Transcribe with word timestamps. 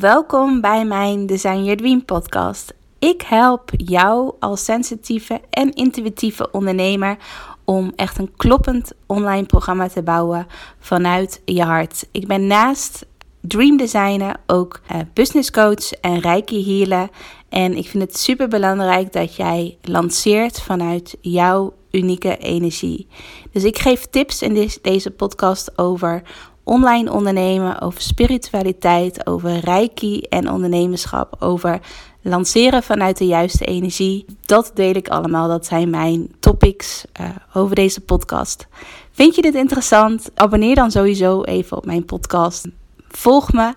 Welkom 0.00 0.60
bij 0.60 0.84
mijn 0.84 1.26
Design 1.26 1.62
Your 1.62 1.76
Dream 1.76 2.04
podcast. 2.04 2.74
Ik 2.98 3.22
help 3.22 3.70
jou 3.76 4.34
als 4.40 4.64
sensitieve 4.64 5.40
en 5.50 5.72
intuïtieve 5.72 6.50
ondernemer 6.50 7.16
om 7.64 7.92
echt 7.96 8.18
een 8.18 8.32
kloppend 8.36 8.92
online 9.06 9.46
programma 9.46 9.88
te 9.88 10.02
bouwen 10.02 10.46
vanuit 10.78 11.42
je 11.44 11.62
hart. 11.62 12.06
Ik 12.12 12.26
ben 12.26 12.46
naast 12.46 13.06
dream 13.40 13.76
designer 13.76 14.36
ook 14.46 14.80
uh, 14.92 14.98
business 15.12 15.50
coach 15.50 15.92
en 15.92 16.20
reiki 16.20 16.64
healer. 16.64 17.08
En 17.48 17.76
ik 17.76 17.88
vind 17.88 18.02
het 18.02 18.18
super 18.18 18.48
belangrijk 18.48 19.12
dat 19.12 19.36
jij 19.36 19.78
lanceert 19.82 20.60
vanuit 20.60 21.16
jouw 21.20 21.74
unieke 21.90 22.36
energie. 22.36 23.06
Dus 23.52 23.64
ik 23.64 23.78
geef 23.78 24.06
tips 24.06 24.42
in 24.42 24.70
deze 24.82 25.10
podcast 25.10 25.78
over 25.78 26.22
online 26.64 27.12
ondernemen, 27.12 27.80
over 27.80 28.00
spiritualiteit, 28.00 29.26
over 29.26 29.58
reiki 29.58 30.20
en 30.20 30.50
ondernemerschap, 30.50 31.36
over 31.38 31.80
lanceren 32.22 32.82
vanuit 32.82 33.18
de 33.18 33.26
juiste 33.26 33.64
energie. 33.64 34.24
Dat 34.46 34.70
deel 34.74 34.94
ik 34.94 35.08
allemaal. 35.08 35.48
Dat 35.48 35.66
zijn 35.66 35.90
mijn 35.90 36.34
topics 36.40 37.04
uh, 37.20 37.28
over 37.52 37.74
deze 37.74 38.00
podcast. 38.00 38.66
Vind 39.12 39.34
je 39.34 39.42
dit 39.42 39.54
interessant? 39.54 40.30
Abonneer 40.34 40.74
dan 40.74 40.90
sowieso 40.90 41.42
even 41.42 41.76
op 41.76 41.86
mijn 41.86 42.04
podcast. 42.04 42.66
Volg 43.08 43.52
me. 43.52 43.72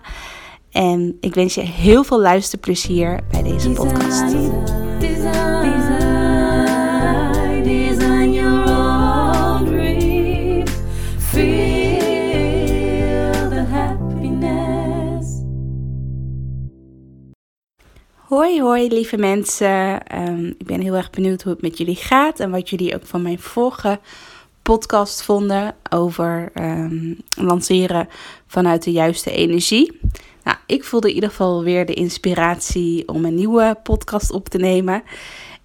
En 0.70 1.16
ik 1.20 1.34
wens 1.34 1.54
je 1.54 1.60
heel 1.60 2.04
veel 2.04 2.20
luisterplezier 2.20 3.20
bij 3.30 3.42
deze 3.42 3.70
podcast. 3.70 4.87
Hoi, 18.28 18.60
hoi 18.60 18.88
lieve 18.88 19.16
mensen. 19.16 20.06
Ehm, 20.06 20.46
ik 20.46 20.66
ben 20.66 20.80
heel 20.80 20.94
erg 20.94 21.10
benieuwd 21.10 21.42
hoe 21.42 21.52
het 21.52 21.62
met 21.62 21.78
jullie 21.78 21.96
gaat 21.96 22.40
en 22.40 22.50
wat 22.50 22.70
jullie 22.70 22.94
ook 22.94 23.06
van 23.06 23.22
mijn 23.22 23.38
vorige 23.38 23.98
podcast 24.62 25.22
vonden 25.22 25.74
over 25.90 26.50
um, 26.54 27.18
lanceren 27.36 28.08
vanuit 28.46 28.82
de 28.82 28.92
juiste 28.92 29.30
energie. 29.30 30.00
Nou, 30.44 30.56
ik 30.66 30.84
voelde 30.84 31.08
in 31.08 31.14
ieder 31.14 31.28
geval 31.30 31.62
weer 31.62 31.86
de 31.86 31.94
inspiratie 31.94 33.08
om 33.08 33.24
een 33.24 33.34
nieuwe 33.34 33.76
podcast 33.82 34.30
op 34.30 34.48
te 34.48 34.58
nemen. 34.58 35.02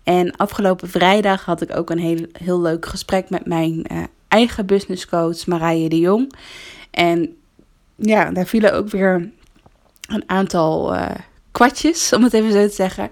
En 0.04 0.36
afgelopen 0.36 0.90
vrijdag 0.90 1.46
had 1.46 1.62
ik 1.62 1.78
ook 1.78 1.90
een 1.90 2.00
heel, 2.00 2.26
heel 2.32 2.62
leuk 2.62 2.86
gesprek 2.86 3.30
met 3.30 3.46
mijn 3.46 3.86
uh, 3.92 4.04
eigen 4.28 4.66
businesscoach 4.66 5.46
Marije 5.46 5.90
de 5.90 6.00
Jong. 6.00 6.34
En 6.92 7.36
ja, 7.96 8.32
daar 8.32 8.48
vielen 8.48 8.74
ook 8.74 8.90
weer 8.90 9.32
een 10.08 10.24
aantal. 10.26 10.96
Uh, 10.96 11.10
kwartjes, 11.54 12.14
om 12.14 12.24
het 12.24 12.34
even 12.34 12.52
zo 12.52 12.68
te 12.68 12.74
zeggen. 12.74 13.10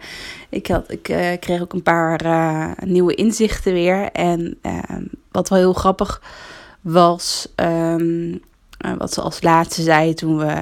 Ik, 0.49 0.67
had, 0.67 0.91
ik 0.91 1.09
uh, 1.09 1.31
kreeg 1.39 1.61
ook 1.61 1.73
een 1.73 1.83
paar 1.83 2.25
uh, 2.25 2.71
nieuwe 2.79 3.15
inzichten 3.15 3.73
weer. 3.73 4.11
En 4.11 4.57
uh, 4.65 4.79
wat 5.31 5.49
wel 5.49 5.59
heel 5.59 5.73
grappig 5.73 6.21
was, 6.81 7.47
um, 7.55 8.41
wat 8.97 9.13
ze 9.13 9.21
als 9.21 9.41
laatste 9.41 9.81
zei 9.81 10.13
toen 10.13 10.37
we 10.37 10.53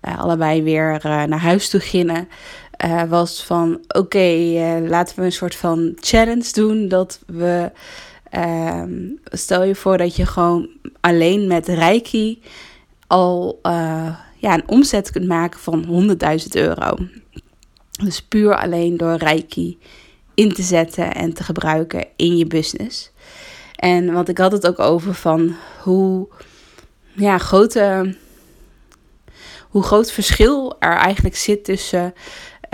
allebei 0.00 0.62
weer 0.62 1.00
naar 1.02 1.40
huis 1.40 1.68
toe 1.68 1.80
gingen. 1.80 2.28
was 3.08 3.44
van 3.44 3.80
oké, 3.88 4.36
laten 4.88 5.18
we 5.18 5.24
een 5.24 5.32
soort 5.32 5.54
van 5.54 5.92
challenge 6.00 6.52
doen. 6.52 6.88
Dat 6.88 7.20
we, 7.26 7.70
ehm, 8.30 8.92
stel 9.24 9.64
je 9.64 9.74
voor 9.74 9.98
dat 9.98 10.16
je 10.16 10.26
gewoon 10.26 10.68
alleen 11.00 11.46
met 11.46 11.68
Reiki 11.68 12.42
al 13.06 13.60
ja, 14.38 14.54
een 14.54 14.68
omzet 14.68 15.10
kunt 15.10 15.26
maken 15.26 15.60
van 15.60 16.16
100.000 16.40 16.48
euro. 16.50 16.96
Dus 18.02 18.22
puur 18.22 18.56
alleen 18.56 18.96
door 18.96 19.14
Reiki 19.14 19.78
in 20.34 20.52
te 20.52 20.62
zetten 20.62 21.14
en 21.14 21.32
te 21.32 21.44
gebruiken 21.44 22.06
in 22.16 22.36
je 22.36 22.46
business. 22.46 23.10
En 23.76 24.12
want 24.12 24.28
ik 24.28 24.38
had 24.38 24.52
het 24.52 24.66
ook 24.66 24.78
over 24.78 25.14
van 25.14 25.54
hoe 25.82 26.28
ja, 27.12 27.38
grote, 27.38 28.14
hoe 29.68 29.82
groot 29.82 30.12
verschil 30.12 30.76
er 30.78 30.96
eigenlijk 30.96 31.36
zit 31.36 31.64
tussen 31.64 32.14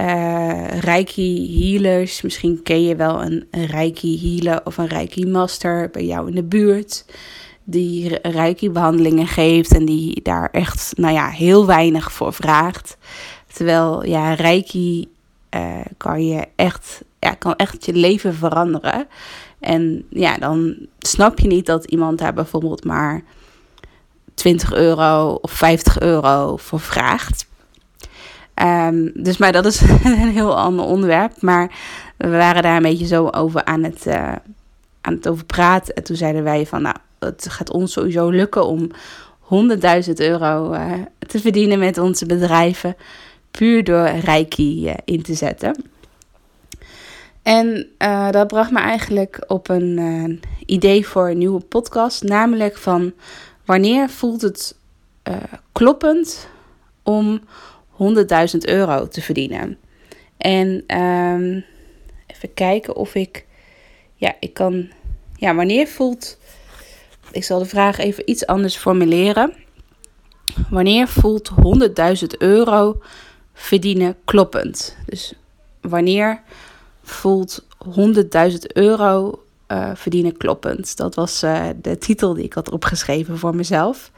uh, 0.00 0.68
Reiki 0.80 1.60
healers. 1.60 2.22
Misschien 2.22 2.62
ken 2.62 2.82
je 2.82 2.96
wel 2.96 3.22
een, 3.22 3.46
een 3.50 3.66
Reiki 3.66 4.20
healer 4.20 4.60
of 4.64 4.76
een 4.76 4.88
Reiki 4.88 5.26
master 5.26 5.90
bij 5.90 6.04
jou 6.04 6.28
in 6.28 6.34
de 6.34 6.44
buurt 6.44 7.04
die 7.64 8.18
reiki-behandelingen 8.22 9.26
geeft 9.26 9.74
en 9.74 9.84
die 9.84 10.22
daar 10.22 10.48
echt, 10.50 10.92
nou 10.96 11.14
ja, 11.14 11.28
heel 11.28 11.66
weinig 11.66 12.12
voor 12.12 12.32
vraagt. 12.32 12.96
Terwijl, 13.52 14.06
ja, 14.06 14.34
reiki 14.34 15.08
uh, 15.54 15.80
kan 15.96 16.26
je 16.26 16.46
echt, 16.56 17.02
ja, 17.18 17.34
kan 17.34 17.56
echt 17.56 17.84
je 17.84 17.92
leven 17.92 18.34
veranderen. 18.34 19.06
En 19.60 20.04
ja, 20.10 20.36
dan 20.36 20.76
snap 20.98 21.38
je 21.38 21.48
niet 21.48 21.66
dat 21.66 21.84
iemand 21.84 22.18
daar 22.18 22.34
bijvoorbeeld 22.34 22.84
maar 22.84 23.22
20 24.34 24.72
euro 24.72 25.38
of 25.40 25.50
50 25.50 26.00
euro 26.00 26.56
voor 26.56 26.80
vraagt. 26.80 27.46
Um, 28.62 29.10
dus 29.14 29.36
maar 29.36 29.52
dat 29.52 29.66
is 29.66 29.80
een 30.04 30.30
heel 30.30 30.58
ander 30.58 30.84
onderwerp. 30.84 31.42
Maar 31.42 31.70
we 32.16 32.30
waren 32.30 32.62
daar 32.62 32.76
een 32.76 32.82
beetje 32.82 33.06
zo 33.06 33.28
over 33.28 33.64
aan 33.64 33.82
het, 33.82 34.06
uh, 34.06 34.32
aan 35.00 35.14
het 35.14 35.28
over 35.28 35.44
praten. 35.44 35.94
En 35.94 36.04
toen 36.04 36.16
zeiden 36.16 36.44
wij 36.44 36.66
van, 36.66 36.82
nou, 36.82 36.96
het 37.24 37.46
gaat 37.48 37.70
ons 37.70 37.92
sowieso 37.92 38.28
lukken 38.28 38.66
om 38.66 38.90
100.000 39.42 40.12
euro 40.14 40.72
uh, 40.72 40.92
te 41.18 41.40
verdienen 41.40 41.78
met 41.78 41.98
onze 41.98 42.26
bedrijven. 42.26 42.96
Puur 43.50 43.84
door 43.84 44.06
Reiki 44.06 44.88
uh, 44.88 44.94
in 45.04 45.22
te 45.22 45.34
zetten. 45.34 45.84
En 47.42 47.86
uh, 47.98 48.30
dat 48.30 48.46
bracht 48.46 48.70
me 48.70 48.78
eigenlijk 48.78 49.44
op 49.46 49.68
een 49.68 50.40
idee 50.66 51.06
voor 51.06 51.28
een 51.28 51.38
nieuwe 51.38 51.60
podcast. 51.60 52.22
Namelijk 52.22 52.76
van 52.76 53.12
wanneer 53.64 54.08
voelt 54.08 54.42
het 54.42 54.76
kloppend 55.72 56.48
om 57.02 57.40
100.000 57.92 58.58
euro 58.58 59.08
te 59.08 59.22
verdienen. 59.22 59.78
En 60.36 60.98
um, 60.98 61.64
even 62.26 62.54
kijken 62.54 62.96
of 62.96 63.14
ik. 63.14 63.46
Ja, 64.14 64.34
ik 64.40 64.54
kan. 64.54 64.88
Ja, 65.36 65.54
wanneer 65.54 65.86
voelt 65.86 66.38
ik 67.34 67.44
zal 67.44 67.58
de 67.58 67.64
vraag 67.64 67.98
even 67.98 68.30
iets 68.30 68.46
anders 68.46 68.76
formuleren. 68.76 69.52
Wanneer 70.70 71.08
voelt 71.08 71.50
100.000 72.20 72.26
euro 72.38 73.00
verdienen 73.52 74.16
kloppend? 74.24 74.96
Dus 75.06 75.34
wanneer 75.80 76.42
voelt 77.02 77.66
100.000 78.50 78.58
euro 78.72 79.42
uh, 79.68 79.90
verdienen 79.94 80.36
kloppend? 80.36 80.96
Dat 80.96 81.14
was 81.14 81.42
uh, 81.42 81.66
de 81.82 81.98
titel 81.98 82.34
die 82.34 82.44
ik 82.44 82.52
had 82.52 82.70
opgeschreven 82.70 83.38
voor 83.38 83.56
mezelf. 83.56 84.10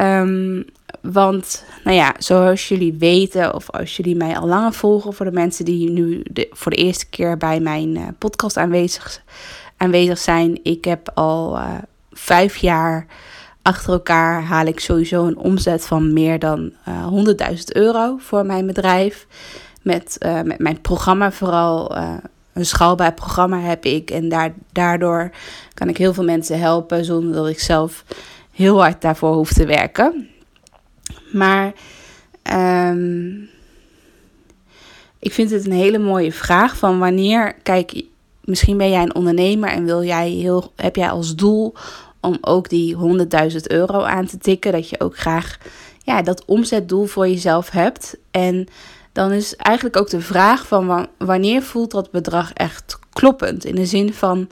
Um, 0.00 0.64
want, 1.00 1.64
nou 1.84 1.96
ja, 1.96 2.14
zoals 2.18 2.68
jullie 2.68 2.92
weten, 2.92 3.54
of 3.54 3.70
als 3.70 3.96
jullie 3.96 4.16
mij 4.16 4.38
al 4.38 4.46
langer 4.46 4.72
volgen, 4.72 5.12
voor 5.12 5.26
de 5.26 5.32
mensen 5.32 5.64
die 5.64 5.90
nu 5.90 6.22
voor 6.50 6.72
de 6.72 6.78
eerste 6.78 7.06
keer 7.06 7.36
bij 7.36 7.60
mijn 7.60 7.96
uh, 7.96 8.08
podcast 8.18 8.56
aanwezig, 8.56 9.22
aanwezig 9.76 10.18
zijn, 10.18 10.60
ik 10.62 10.84
heb 10.84 11.10
al 11.14 11.58
vijf 12.12 12.56
jaar 12.56 13.06
achter 13.62 13.92
elkaar 13.92 14.42
haal 14.42 14.66
ik 14.66 14.80
sowieso 14.80 15.26
een 15.26 15.36
omzet 15.36 15.86
van 15.86 16.12
meer 16.12 16.38
dan 16.38 16.72
uh, 16.88 17.48
eh, 17.48 17.54
100.000 17.54 17.62
euro 17.64 18.16
voor 18.18 18.46
mijn 18.46 18.66
bedrijf. 18.66 19.26
Met, 19.82 20.16
uh, 20.26 20.42
met 20.42 20.58
mijn 20.58 20.80
programma 20.80 21.32
vooral. 21.32 21.96
Uh, 21.96 22.14
een 22.52 22.66
schaalbaar 22.66 23.14
programma 23.14 23.60
heb 23.60 23.84
ik. 23.84 24.10
En 24.10 24.28
daar, 24.28 24.54
daardoor 24.72 25.30
kan 25.74 25.88
ik 25.88 25.96
heel 25.96 26.14
veel 26.14 26.24
mensen 26.24 26.58
helpen 26.58 27.04
zonder 27.04 27.32
dat 27.32 27.48
ik 27.48 27.60
zelf 27.60 28.04
heel 28.52 28.80
hard 28.80 29.00
daarvoor 29.00 29.34
hoef 29.34 29.52
te 29.52 29.66
werken. 29.66 30.28
Maar 31.32 31.72
um, 32.90 33.48
ik 35.18 35.32
vind 35.32 35.50
het 35.50 35.66
een 35.66 35.72
hele 35.72 35.98
mooie 35.98 36.32
vraag 36.32 36.76
van 36.76 36.98
wanneer, 36.98 37.54
kijk, 37.62 38.02
misschien 38.44 38.76
ben 38.76 38.90
jij 38.90 39.02
een 39.02 39.14
ondernemer 39.14 39.70
en 39.70 39.84
wil 39.84 40.02
jij 40.04 40.30
heel, 40.30 40.72
heb 40.76 40.96
jij 40.96 41.10
als 41.10 41.34
doel 41.34 41.74
om 42.20 42.38
ook 42.40 42.68
die 42.68 42.96
100.000 43.50 43.56
euro 43.62 44.02
aan 44.02 44.26
te 44.26 44.38
tikken. 44.38 44.72
Dat 44.72 44.88
je 44.88 45.00
ook 45.00 45.18
graag 45.18 45.58
ja, 46.04 46.22
dat 46.22 46.44
omzetdoel 46.44 47.04
voor 47.04 47.28
jezelf 47.28 47.70
hebt. 47.70 48.16
En 48.30 48.66
dan 49.12 49.32
is 49.32 49.56
eigenlijk 49.56 49.96
ook 49.96 50.10
de 50.10 50.20
vraag 50.20 50.66
van 50.66 51.08
wanneer 51.18 51.62
voelt 51.62 51.90
dat 51.90 52.10
bedrag 52.10 52.52
echt 52.52 52.98
kloppend? 53.12 53.64
In 53.64 53.74
de 53.74 53.86
zin 53.86 54.12
van 54.12 54.48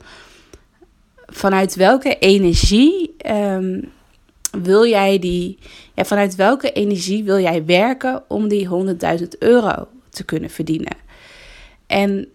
vanuit 1.25 1.75
welke 1.75 2.17
energie 2.17 3.15
um, 3.27 3.91
wil 4.51 4.85
jij 4.85 5.19
die, 5.19 5.57
ja, 5.93 6.05
vanuit 6.05 6.35
welke 6.35 6.71
energie 6.71 7.23
wil 7.23 7.39
jij 7.39 7.65
werken 7.65 8.23
om 8.27 8.47
die 8.47 8.69
100.000 9.19 9.27
euro 9.39 9.87
te 10.09 10.23
kunnen 10.23 10.49
verdienen? 10.49 10.97
En 11.87 12.27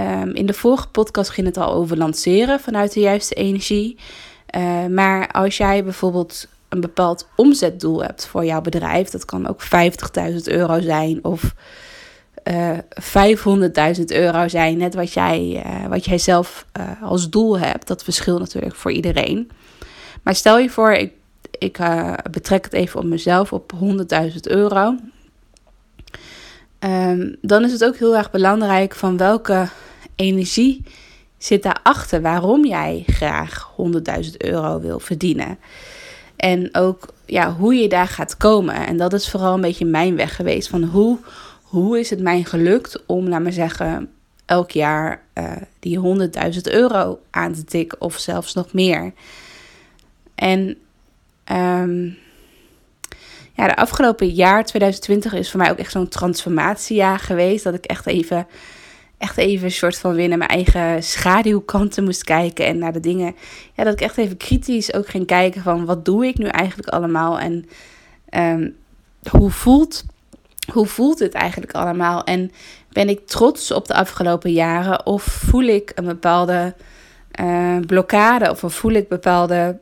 um, 0.00 0.34
in 0.34 0.46
de 0.46 0.52
vorige 0.52 0.88
podcast 0.88 1.30
ging 1.30 1.46
het 1.46 1.56
al 1.56 1.72
over 1.72 1.96
lanceren 1.96 2.60
vanuit 2.60 2.92
de 2.92 3.00
juiste 3.00 3.34
energie. 3.34 3.98
Uh, 4.56 4.86
maar 4.86 5.28
als 5.28 5.56
jij 5.56 5.84
bijvoorbeeld 5.84 6.48
een 6.68 6.80
bepaald 6.80 7.28
omzetdoel 7.36 8.02
hebt 8.02 8.26
voor 8.26 8.44
jouw 8.44 8.60
bedrijf. 8.60 9.10
Dat 9.10 9.24
kan 9.24 9.48
ook 9.48 9.62
50.000 9.62 10.36
euro 10.44 10.80
zijn 10.80 11.24
of 11.24 11.54
uh, 12.44 12.78
eh, 12.78 13.96
500.000 13.98 14.04
euro 14.06 14.48
zijn. 14.48 14.76
Net 14.76 14.94
wat 14.94 15.12
jij, 15.12 15.62
uh, 15.66 15.86
wat 15.86 16.04
jij 16.04 16.18
zelf 16.18 16.66
uh, 16.78 17.02
als 17.02 17.30
doel 17.30 17.58
hebt. 17.58 17.86
Dat 17.86 18.04
verschilt 18.04 18.38
natuurlijk 18.38 18.74
voor 18.74 18.92
iedereen. 18.92 19.50
Maar 20.22 20.34
stel 20.34 20.58
je 20.58 20.70
voor, 20.70 20.92
ik, 20.92 21.12
ik 21.58 21.78
betrek 22.30 22.64
het 22.64 22.72
even 22.72 23.00
op 23.00 23.06
mezelf 23.06 23.52
op 23.52 23.72
100.000 23.74 24.36
euro. 24.42 24.94
Um, 26.84 27.36
dan 27.40 27.64
is 27.64 27.72
het 27.72 27.84
ook 27.84 27.96
heel 27.96 28.16
erg 28.16 28.30
belangrijk 28.30 28.94
van 28.94 29.16
welke 29.16 29.68
energie 30.20 30.82
zit 31.38 31.62
daarachter 31.62 32.22
waarom 32.22 32.64
jij 32.64 33.02
graag 33.06 33.72
100.000 34.22 34.30
euro 34.36 34.80
wil 34.80 35.00
verdienen. 35.00 35.58
En 36.36 36.68
ook 36.74 37.12
ja, 37.26 37.52
hoe 37.54 37.74
je 37.74 37.88
daar 37.88 38.08
gaat 38.08 38.36
komen. 38.36 38.86
En 38.86 38.96
dat 38.96 39.12
is 39.12 39.30
vooral 39.30 39.54
een 39.54 39.60
beetje 39.60 39.84
mijn 39.84 40.16
weg 40.16 40.36
geweest. 40.36 40.68
Van 40.68 40.82
hoe, 40.82 41.18
hoe 41.62 41.98
is 41.98 42.10
het 42.10 42.20
mij 42.20 42.44
gelukt 42.44 43.06
om, 43.06 43.28
laat 43.28 43.42
maar 43.42 43.52
zeggen, 43.52 44.10
elk 44.46 44.70
jaar 44.70 45.22
uh, 45.34 45.52
die 45.78 46.00
100.000 46.54 46.60
euro 46.62 47.20
aan 47.30 47.52
te 47.52 47.64
tikken 47.64 48.00
of 48.00 48.18
zelfs 48.18 48.54
nog 48.54 48.72
meer. 48.72 49.12
En 50.34 50.76
um, 51.52 52.16
ja, 53.52 53.66
de 53.66 53.76
afgelopen 53.76 54.28
jaar, 54.28 54.64
2020, 54.64 55.32
is 55.32 55.50
voor 55.50 55.60
mij 55.60 55.70
ook 55.70 55.78
echt 55.78 55.92
zo'n 55.92 56.08
transformatiejaar 56.08 57.18
geweest. 57.18 57.64
Dat 57.64 57.74
ik 57.74 57.84
echt 57.84 58.06
even, 58.06 58.46
echt 59.20 59.36
even 59.36 59.64
een 59.64 59.70
soort 59.70 59.98
van 59.98 60.16
naar 60.16 60.38
mijn 60.38 60.50
eigen 60.50 61.02
schaduwkanten 61.02 62.04
moest 62.04 62.24
kijken. 62.24 62.66
En 62.66 62.78
naar 62.78 62.92
de 62.92 63.00
dingen, 63.00 63.34
ja, 63.74 63.84
dat 63.84 63.92
ik 63.92 64.00
echt 64.00 64.16
even 64.16 64.36
kritisch 64.36 64.94
ook 64.94 65.08
ging 65.08 65.26
kijken 65.26 65.62
van 65.62 65.84
wat 65.84 66.04
doe 66.04 66.26
ik 66.26 66.38
nu 66.38 66.46
eigenlijk 66.46 66.88
allemaal? 66.88 67.38
En 67.38 67.68
um, 68.30 68.76
hoe 69.30 69.50
voelt 69.50 70.04
hoe 70.72 70.86
voelt 70.86 71.18
het 71.18 71.32
eigenlijk 71.32 71.72
allemaal? 71.72 72.24
En 72.24 72.50
ben 72.92 73.08
ik 73.08 73.26
trots 73.26 73.70
op 73.70 73.86
de 73.86 73.94
afgelopen 73.94 74.52
jaren? 74.52 75.06
Of 75.06 75.22
voel 75.22 75.64
ik 75.64 75.92
een 75.94 76.04
bepaalde 76.04 76.74
uh, 77.40 77.78
blokkade? 77.86 78.50
Of 78.50 78.62
voel 78.66 78.92
ik 78.92 79.08
bepaalde 79.08 79.78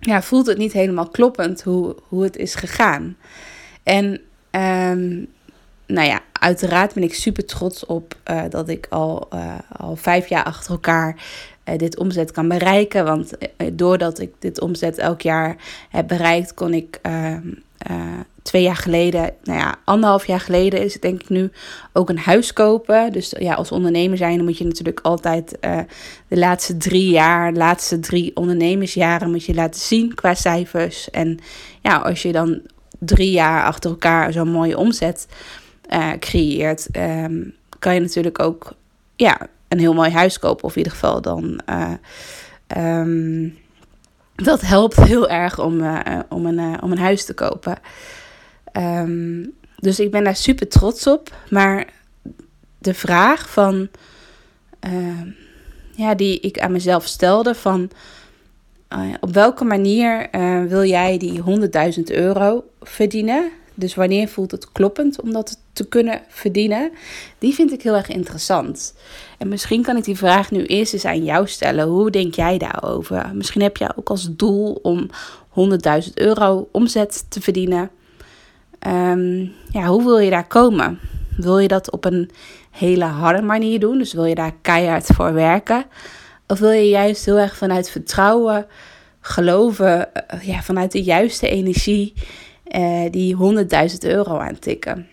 ja, 0.00 0.22
voelt 0.22 0.46
het 0.46 0.58
niet 0.58 0.72
helemaal 0.72 1.08
kloppend 1.08 1.62
hoe, 1.62 1.96
hoe 2.08 2.22
het 2.22 2.36
is 2.36 2.54
gegaan. 2.54 3.16
En 3.82 4.20
um, 4.50 5.28
nou 5.92 6.08
ja, 6.08 6.20
uiteraard 6.32 6.94
ben 6.94 7.02
ik 7.02 7.14
super 7.14 7.46
trots 7.46 7.86
op 7.86 8.14
uh, 8.30 8.42
dat 8.48 8.68
ik 8.68 8.86
al, 8.90 9.28
uh, 9.34 9.54
al 9.76 9.96
vijf 9.96 10.28
jaar 10.28 10.44
achter 10.44 10.70
elkaar 10.70 11.16
uh, 11.64 11.78
dit 11.78 11.98
omzet 11.98 12.30
kan 12.30 12.48
bereiken. 12.48 13.04
Want 13.04 13.32
doordat 13.72 14.18
ik 14.18 14.32
dit 14.38 14.60
omzet 14.60 14.98
elk 14.98 15.20
jaar 15.20 15.56
heb 15.88 16.08
bereikt, 16.08 16.54
kon 16.54 16.74
ik 16.74 16.98
ehm, 17.02 17.48
twee 18.42 18.62
jaar 18.62 18.76
geleden, 18.76 19.34
nou 19.42 19.58
ja, 19.58 19.74
anderhalf 19.84 20.26
jaar 20.26 20.40
geleden 20.40 20.82
is 20.82 20.92
het 20.92 21.02
denk 21.02 21.22
ik 21.22 21.28
nu, 21.28 21.50
ook 21.92 22.08
een 22.08 22.18
huis 22.18 22.52
kopen. 22.52 23.12
Dus 23.12 23.34
ja, 23.38 23.54
als 23.54 23.72
ondernemer 23.72 24.16
zijn, 24.16 24.36
dan 24.36 24.44
moet 24.44 24.58
je 24.58 24.64
natuurlijk 24.64 25.00
altijd 25.00 25.58
de 26.28 26.38
laatste 26.38 26.76
drie 26.76 27.10
jaar, 27.10 27.52
de 27.52 27.58
laatste 27.58 28.00
drie 28.00 28.36
ondernemersjaren 28.36 29.30
moet 29.30 29.44
je 29.44 29.54
laten 29.54 29.80
zien 29.80 30.14
qua 30.14 30.34
cijfers. 30.34 31.10
En 31.10 31.38
ja, 31.80 31.96
als 31.96 32.22
je 32.22 32.32
dan 32.32 32.60
drie 32.98 33.30
jaar 33.30 33.64
achter 33.64 33.90
elkaar 33.90 34.32
zo'n 34.32 34.50
mooie 34.50 34.78
omzet 34.78 35.26
uh, 35.92 36.12
creëert, 36.18 36.88
um, 36.96 37.54
kan 37.78 37.94
je 37.94 38.00
natuurlijk 38.00 38.38
ook 38.38 38.72
ja, 39.16 39.46
een 39.68 39.78
heel 39.78 39.94
mooi 39.94 40.10
huis 40.10 40.38
kopen. 40.38 40.64
Of 40.64 40.70
in 40.70 40.78
ieder 40.78 40.92
geval 40.92 41.20
dan... 41.20 41.60
Uh, 41.68 41.92
um, 42.76 43.60
dat 44.34 44.60
helpt 44.60 44.96
heel 44.96 45.28
erg 45.28 45.58
om, 45.60 45.80
uh, 45.80 46.18
om, 46.28 46.46
een, 46.46 46.82
om 46.82 46.92
een 46.92 46.98
huis 46.98 47.24
te 47.24 47.34
kopen. 47.34 47.78
Um, 48.72 49.52
dus 49.76 50.00
ik 50.00 50.10
ben 50.10 50.24
daar 50.24 50.36
super 50.36 50.68
trots 50.68 51.06
op. 51.06 51.36
Maar 51.50 51.86
de 52.78 52.94
vraag 52.94 53.50
van, 53.50 53.88
ja, 55.90 56.14
die 56.14 56.40
ik 56.40 56.58
aan 56.58 56.72
mezelf 56.72 57.06
stelde 57.06 57.54
van... 57.54 57.90
Op 59.20 59.32
welke 59.32 59.64
manier 59.64 60.28
wil 60.68 60.84
jij 60.84 61.18
die 61.18 61.42
100.000 61.96 62.02
euro 62.04 62.64
verdienen? 62.80 63.50
Dus 63.74 63.94
wanneer 63.94 64.28
voelt 64.28 64.50
het 64.50 64.72
kloppend 64.72 65.20
om 65.20 65.32
dat 65.32 65.60
te 65.72 65.88
kunnen 65.88 66.20
verdienen? 66.28 66.90
Die 67.38 67.54
vind 67.54 67.72
ik 67.72 67.82
heel 67.82 67.94
erg 67.94 68.08
interessant. 68.08 68.94
En 69.38 69.48
misschien 69.48 69.82
kan 69.82 69.96
ik 69.96 70.04
die 70.04 70.16
vraag 70.16 70.50
nu 70.50 70.64
eerst 70.64 70.92
eens 70.92 71.04
aan 71.04 71.24
jou 71.24 71.48
stellen. 71.48 71.86
Hoe 71.86 72.10
denk 72.10 72.34
jij 72.34 72.58
daarover? 72.58 73.30
Misschien 73.34 73.62
heb 73.62 73.76
jij 73.76 73.90
ook 73.96 74.08
als 74.08 74.28
doel 74.30 74.78
om 74.82 75.10
100.000 76.04 76.12
euro 76.14 76.68
omzet 76.72 77.24
te 77.28 77.40
verdienen. 77.40 77.90
Um, 78.86 79.52
ja, 79.70 79.86
hoe 79.86 80.04
wil 80.04 80.18
je 80.18 80.30
daar 80.30 80.46
komen? 80.46 80.98
Wil 81.36 81.58
je 81.58 81.68
dat 81.68 81.90
op 81.90 82.04
een 82.04 82.30
hele 82.70 83.04
harde 83.04 83.42
manier 83.42 83.80
doen? 83.80 83.98
Dus 83.98 84.12
wil 84.12 84.24
je 84.24 84.34
daar 84.34 84.54
keihard 84.62 85.06
voor 85.06 85.32
werken? 85.32 85.84
Of 86.46 86.58
wil 86.58 86.70
je 86.70 86.88
juist 86.88 87.24
heel 87.24 87.38
erg 87.38 87.56
vanuit 87.56 87.90
vertrouwen, 87.90 88.66
geloven, 89.20 90.08
uh, 90.34 90.42
ja, 90.42 90.62
vanuit 90.62 90.92
de 90.92 91.02
juiste 91.02 91.48
energie 91.48 92.12
uh, 92.76 93.10
die 93.10 93.36
100.000 93.36 93.98
euro 93.98 94.38
aantikken? 94.38 95.06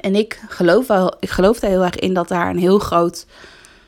En 0.00 0.14
ik 0.14 0.42
geloof, 0.48 0.86
wel, 0.86 1.14
ik 1.20 1.30
geloof 1.30 1.58
daar 1.60 1.70
heel 1.70 1.84
erg 1.84 1.96
in 1.96 2.14
dat 2.14 2.28
daar 2.28 2.50
een 2.50 2.58
heel 2.58 2.78
groot 2.78 3.26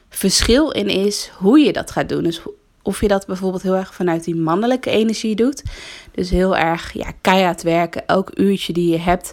verschil 0.09 0.71
in 0.71 0.89
is 0.89 1.31
hoe 1.39 1.59
je 1.59 1.73
dat 1.73 1.91
gaat 1.91 2.09
doen. 2.09 2.23
Dus 2.23 2.43
of 2.83 3.01
je 3.01 3.09
dat 3.09 3.27
bijvoorbeeld 3.27 3.63
heel 3.63 3.77
erg 3.77 3.95
vanuit 3.95 4.25
die 4.25 4.37
mannelijke 4.37 4.91
energie 4.91 5.37
doet. 5.37 5.63
Dus 6.11 6.31
heel 6.31 6.57
erg 6.57 6.93
ja, 6.93 7.13
keihard 7.21 7.63
werken, 7.63 8.07
elk 8.07 8.31
uurtje 8.35 8.73
die 8.73 8.91
je 8.91 8.99
hebt. 8.99 9.33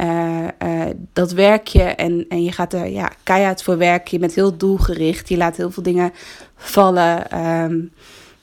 Uh, 0.00 0.46
uh, 0.62 0.84
dat 1.12 1.32
werk 1.32 1.66
je 1.66 1.82
en, 1.82 2.26
en 2.28 2.42
je 2.44 2.52
gaat 2.52 2.72
er 2.72 2.86
ja, 2.86 3.12
keihard 3.22 3.62
voor 3.62 3.78
werken. 3.78 4.08
Je 4.10 4.18
bent 4.18 4.34
heel 4.34 4.56
doelgericht. 4.56 5.28
Je 5.28 5.36
laat 5.36 5.56
heel 5.56 5.70
veel 5.70 5.82
dingen 5.82 6.12
vallen. 6.56 7.44
Um, 7.44 7.92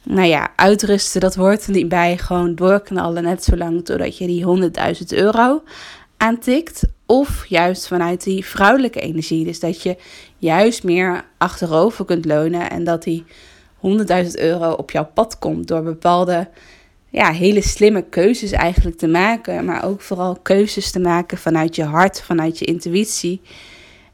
nou 0.03 0.27
ja, 0.27 0.51
uitrusten, 0.55 1.21
dat 1.21 1.35
hoort 1.35 1.65
er 1.65 1.71
niet 1.71 1.89
bij. 1.89 2.17
Gewoon 2.17 2.55
doorknallen, 2.55 3.23
net 3.23 3.43
zo 3.43 3.55
lang 3.57 3.85
totdat 3.85 4.17
je 4.17 4.27
die 4.27 4.71
100.000 4.99 5.05
euro 5.07 5.63
aantikt. 6.17 6.83
Of 7.05 7.45
juist 7.47 7.87
vanuit 7.87 8.23
die 8.23 8.45
vrouwelijke 8.45 8.99
energie. 8.99 9.45
Dus 9.45 9.59
dat 9.59 9.81
je 9.81 9.97
juist 10.37 10.83
meer 10.83 11.25
achterover 11.37 12.05
kunt 12.05 12.25
leunen 12.25 12.69
en 12.69 12.83
dat 12.83 13.03
die 13.03 13.25
100.000 13.87 14.31
euro 14.31 14.71
op 14.71 14.91
jouw 14.91 15.09
pad 15.13 15.39
komt 15.39 15.67
door 15.67 15.83
bepaalde 15.83 16.47
ja, 17.09 17.31
hele 17.31 17.61
slimme 17.61 18.01
keuzes 18.01 18.51
eigenlijk 18.51 18.97
te 18.97 19.07
maken, 19.07 19.65
maar 19.65 19.85
ook 19.85 20.01
vooral 20.01 20.37
keuzes 20.41 20.91
te 20.91 20.99
maken 20.99 21.37
vanuit 21.37 21.75
je 21.75 21.83
hart, 21.83 22.21
vanuit 22.21 22.59
je 22.59 22.65
intuïtie. 22.65 23.41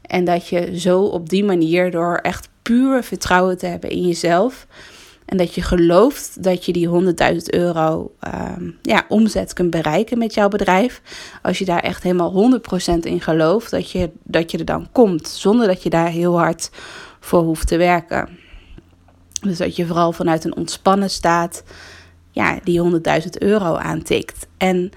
En 0.02 0.24
dat 0.24 0.48
je 0.48 0.78
zo 0.78 1.00
op 1.00 1.28
die 1.28 1.44
manier 1.44 1.90
door 1.90 2.16
echt 2.16 2.48
puur 2.62 3.02
vertrouwen 3.02 3.58
te 3.58 3.66
hebben 3.66 3.90
in 3.90 4.06
jezelf. 4.06 4.66
En 5.28 5.36
dat 5.36 5.54
je 5.54 5.62
gelooft 5.62 6.42
dat 6.42 6.64
je 6.64 6.72
die 6.72 6.88
100.000 6.88 7.36
euro 7.44 8.12
um, 8.56 8.78
ja, 8.82 9.04
omzet 9.08 9.52
kunt 9.52 9.70
bereiken 9.70 10.18
met 10.18 10.34
jouw 10.34 10.48
bedrijf. 10.48 11.02
Als 11.42 11.58
je 11.58 11.64
daar 11.64 11.82
echt 11.82 12.02
helemaal 12.02 12.60
100% 12.92 12.98
in 13.00 13.20
gelooft, 13.20 13.70
dat 13.70 13.90
je, 13.90 14.10
dat 14.22 14.50
je 14.50 14.58
er 14.58 14.64
dan 14.64 14.88
komt. 14.92 15.28
Zonder 15.28 15.66
dat 15.66 15.82
je 15.82 15.90
daar 15.90 16.08
heel 16.08 16.38
hard 16.38 16.70
voor 17.20 17.42
hoeft 17.42 17.66
te 17.66 17.76
werken. 17.76 18.28
Dus 19.40 19.58
dat 19.58 19.76
je 19.76 19.86
vooral 19.86 20.12
vanuit 20.12 20.44
een 20.44 20.56
ontspannen 20.56 21.10
staat 21.10 21.62
ja, 22.30 22.58
die 22.64 22.82
100.000 23.22 23.28
euro 23.38 23.76
aantikt. 23.76 24.46
En 24.56 24.90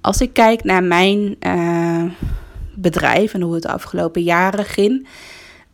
als 0.00 0.20
ik 0.20 0.32
kijk 0.32 0.64
naar 0.64 0.82
mijn 0.82 1.36
uh, 1.40 2.04
bedrijf 2.74 3.34
en 3.34 3.40
hoe 3.40 3.54
het 3.54 3.62
de 3.62 3.72
afgelopen 3.72 4.22
jaren 4.22 4.64
ging, 4.64 5.08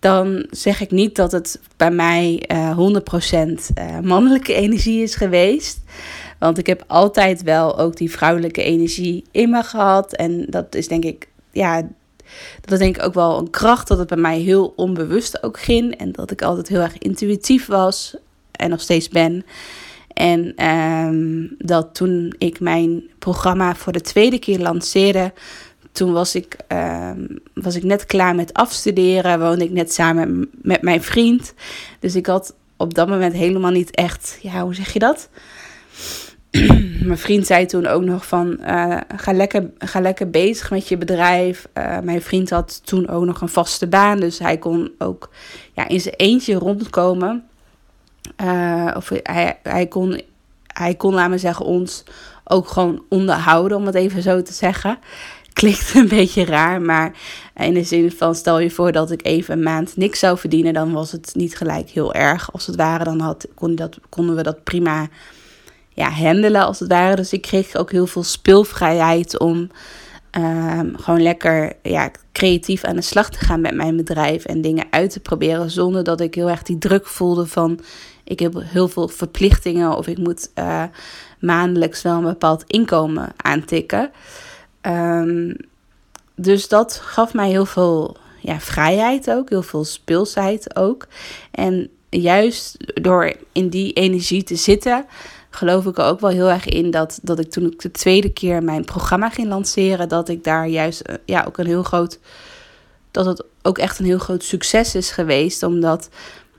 dan 0.04 0.46
zeg 0.50 0.80
ik 0.80 0.90
niet 0.90 1.16
dat 1.16 1.32
het 1.32 1.60
bij 1.76 1.90
mij 1.90 2.42
uh, 2.52 2.78
100% 2.78 3.48
uh, 3.78 3.98
mannelijke 4.02 4.54
energie 4.54 5.02
is 5.02 5.14
geweest. 5.14 5.80
Want 6.38 6.58
ik 6.58 6.66
heb 6.66 6.84
altijd 6.86 7.42
wel 7.42 7.78
ook 7.78 7.96
die 7.96 8.10
vrouwelijke 8.10 8.62
energie 8.62 9.24
in 9.30 9.50
me 9.50 9.62
gehad. 9.62 10.12
En 10.12 10.46
dat 10.48 10.74
is 10.74 10.88
denk 10.88 11.04
ik, 11.04 11.28
ja, 11.52 11.82
dat 12.60 12.78
denk 12.78 12.96
ik 12.96 13.02
ook 13.02 13.14
wel 13.14 13.38
een 13.38 13.50
kracht 13.50 13.88
dat 13.88 13.98
het 13.98 14.08
bij 14.08 14.18
mij 14.18 14.38
heel 14.38 14.72
onbewust 14.76 15.42
ook 15.42 15.58
ging. 15.60 15.94
En 15.96 16.12
dat 16.12 16.30
ik 16.30 16.42
altijd 16.42 16.68
heel 16.68 16.80
erg 16.80 16.98
intuïtief 16.98 17.66
was 17.66 18.16
en 18.50 18.70
nog 18.70 18.80
steeds 18.80 19.08
ben. 19.08 19.44
En 20.08 20.66
um, 20.66 21.54
dat 21.58 21.94
toen 21.94 22.34
ik 22.38 22.60
mijn 22.60 23.02
programma 23.18 23.74
voor 23.74 23.92
de 23.92 24.00
tweede 24.00 24.38
keer 24.38 24.58
lanceerde, 24.58 25.32
toen 25.94 26.12
was 26.12 26.34
ik, 26.34 26.56
um, 26.68 27.38
was 27.52 27.74
ik 27.74 27.82
net 27.82 28.06
klaar 28.06 28.34
met 28.34 28.52
afstuderen, 28.52 29.40
woonde 29.40 29.64
ik 29.64 29.70
net 29.70 29.92
samen 29.92 30.50
met 30.62 30.82
mijn 30.82 31.02
vriend. 31.02 31.54
Dus 32.00 32.14
ik 32.14 32.26
had 32.26 32.54
op 32.76 32.94
dat 32.94 33.08
moment 33.08 33.34
helemaal 33.34 33.70
niet 33.70 33.90
echt, 33.90 34.38
ja, 34.42 34.62
hoe 34.62 34.74
zeg 34.74 34.92
je 34.92 34.98
dat? 34.98 35.28
mijn 37.08 37.18
vriend 37.18 37.46
zei 37.46 37.66
toen 37.66 37.86
ook 37.86 38.02
nog 38.02 38.26
van, 38.26 38.58
uh, 38.60 38.96
ga, 39.16 39.32
lekker, 39.32 39.70
ga 39.78 40.00
lekker 40.00 40.30
bezig 40.30 40.70
met 40.70 40.88
je 40.88 40.98
bedrijf. 40.98 41.68
Uh, 41.78 41.98
mijn 42.00 42.22
vriend 42.22 42.50
had 42.50 42.86
toen 42.86 43.08
ook 43.08 43.24
nog 43.24 43.40
een 43.40 43.48
vaste 43.48 43.86
baan, 43.86 44.20
dus 44.20 44.38
hij 44.38 44.58
kon 44.58 44.92
ook 44.98 45.30
ja, 45.72 45.88
in 45.88 46.00
zijn 46.00 46.14
eentje 46.14 46.54
rondkomen. 46.54 47.44
Uh, 48.42 48.90
of 48.96 49.08
hij, 49.22 49.58
hij 49.62 49.86
kon 49.86 50.20
hij 50.66 50.94
kon, 50.94 51.14
laten 51.14 51.38
zeggen, 51.38 51.66
ons 51.66 52.04
ook 52.44 52.68
gewoon 52.68 53.04
onderhouden, 53.08 53.76
om 53.76 53.86
het 53.86 53.94
even 53.94 54.22
zo 54.22 54.42
te 54.42 54.52
zeggen. 54.52 54.98
Klinkt 55.54 55.94
een 55.94 56.08
beetje 56.08 56.44
raar, 56.44 56.82
maar 56.82 57.12
in 57.56 57.74
de 57.74 57.84
zin 57.84 58.12
van 58.12 58.34
stel 58.34 58.58
je 58.58 58.70
voor 58.70 58.92
dat 58.92 59.10
ik 59.10 59.26
even 59.26 59.54
een 59.56 59.62
maand 59.62 59.96
niks 59.96 60.18
zou 60.18 60.38
verdienen, 60.38 60.72
dan 60.72 60.92
was 60.92 61.12
het 61.12 61.30
niet 61.34 61.56
gelijk 61.56 61.90
heel 61.90 62.14
erg. 62.14 62.52
Als 62.52 62.66
het 62.66 62.76
ware, 62.76 63.04
dan 63.04 63.20
had, 63.20 63.46
kon 63.54 63.74
dat, 63.74 63.98
konden 64.08 64.36
we 64.36 64.42
dat 64.42 64.64
prima 64.64 65.08
ja, 65.88 66.10
handelen 66.10 66.64
als 66.64 66.80
het 66.80 66.88
ware. 66.88 67.16
Dus 67.16 67.32
ik 67.32 67.42
kreeg 67.42 67.76
ook 67.76 67.90
heel 67.90 68.06
veel 68.06 68.22
speelvrijheid 68.22 69.38
om 69.38 69.70
um, 70.38 70.96
gewoon 70.96 71.22
lekker 71.22 71.72
ja, 71.82 72.10
creatief 72.32 72.84
aan 72.84 72.96
de 72.96 73.02
slag 73.02 73.30
te 73.30 73.38
gaan 73.38 73.60
met 73.60 73.74
mijn 73.74 73.96
bedrijf 73.96 74.44
en 74.44 74.60
dingen 74.60 74.86
uit 74.90 75.10
te 75.10 75.20
proberen 75.20 75.70
zonder 75.70 76.04
dat 76.04 76.20
ik 76.20 76.34
heel 76.34 76.50
erg 76.50 76.62
die 76.62 76.78
druk 76.78 77.06
voelde 77.06 77.46
van 77.46 77.80
ik 78.24 78.38
heb 78.38 78.54
heel 78.58 78.88
veel 78.88 79.08
verplichtingen 79.08 79.96
of 79.96 80.06
ik 80.06 80.18
moet 80.18 80.50
uh, 80.54 80.82
maandelijks 81.38 82.02
wel 82.02 82.16
een 82.16 82.22
bepaald 82.22 82.64
inkomen 82.66 83.32
aantikken. 83.36 84.10
Um, 84.86 85.56
dus 86.36 86.68
dat 86.68 87.00
gaf 87.02 87.34
mij 87.34 87.48
heel 87.48 87.66
veel 87.66 88.16
ja, 88.40 88.60
vrijheid 88.60 89.30
ook, 89.30 89.48
heel 89.48 89.62
veel 89.62 89.84
speelsheid 89.84 90.76
ook. 90.76 91.06
En 91.50 91.90
juist 92.08 92.76
door 93.02 93.32
in 93.52 93.68
die 93.68 93.92
energie 93.92 94.42
te 94.42 94.56
zitten, 94.56 95.06
geloof 95.50 95.86
ik 95.86 95.98
er 95.98 96.04
ook 96.04 96.20
wel 96.20 96.30
heel 96.30 96.50
erg 96.50 96.66
in 96.66 96.90
dat, 96.90 97.18
dat 97.22 97.38
ik 97.38 97.50
toen 97.50 97.66
ik 97.66 97.80
de 97.80 97.90
tweede 97.90 98.32
keer 98.32 98.62
mijn 98.62 98.84
programma 98.84 99.30
ging 99.30 99.48
lanceren, 99.48 100.08
dat 100.08 100.28
ik 100.28 100.44
daar 100.44 100.68
juist 100.68 101.00
eh, 101.00 101.14
ja, 101.24 101.44
ook 101.46 101.58
een 101.58 101.66
heel 101.66 101.82
groot. 101.82 102.18
Dat 103.10 103.26
het 103.26 103.44
ook 103.62 103.78
echt 103.78 103.98
een 103.98 104.04
heel 104.04 104.18
groot 104.18 104.42
succes 104.42 104.94
is 104.94 105.10
geweest. 105.10 105.62
Omdat 105.62 106.08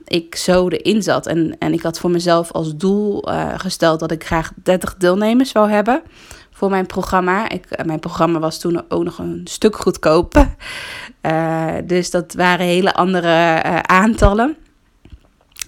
ik 0.04 0.34
zo 0.34 0.68
erin 0.68 1.02
zat. 1.02 1.26
En, 1.26 1.56
en 1.58 1.72
ik 1.72 1.82
had 1.82 1.98
voor 1.98 2.10
mezelf 2.10 2.52
als 2.52 2.76
doel 2.76 3.32
uh, 3.32 3.52
gesteld 3.56 4.00
dat 4.00 4.10
ik 4.10 4.24
graag 4.24 4.52
30 4.62 4.96
deelnemers 4.96 5.50
zou 5.50 5.70
hebben 5.70 6.02
voor 6.56 6.70
mijn 6.70 6.86
programma. 6.86 7.48
Ik, 7.48 7.66
eh, 7.70 7.84
mijn 7.84 7.98
programma 7.98 8.38
was 8.38 8.58
toen 8.58 8.84
ook 8.88 9.04
nog 9.04 9.18
een 9.18 9.40
stuk 9.44 9.76
goedkoper. 9.76 10.54
Uh, 11.22 11.74
dus 11.84 12.10
dat 12.10 12.34
waren 12.34 12.66
hele 12.66 12.94
andere 12.94 13.62
uh, 13.66 13.78
aantallen. 13.78 14.56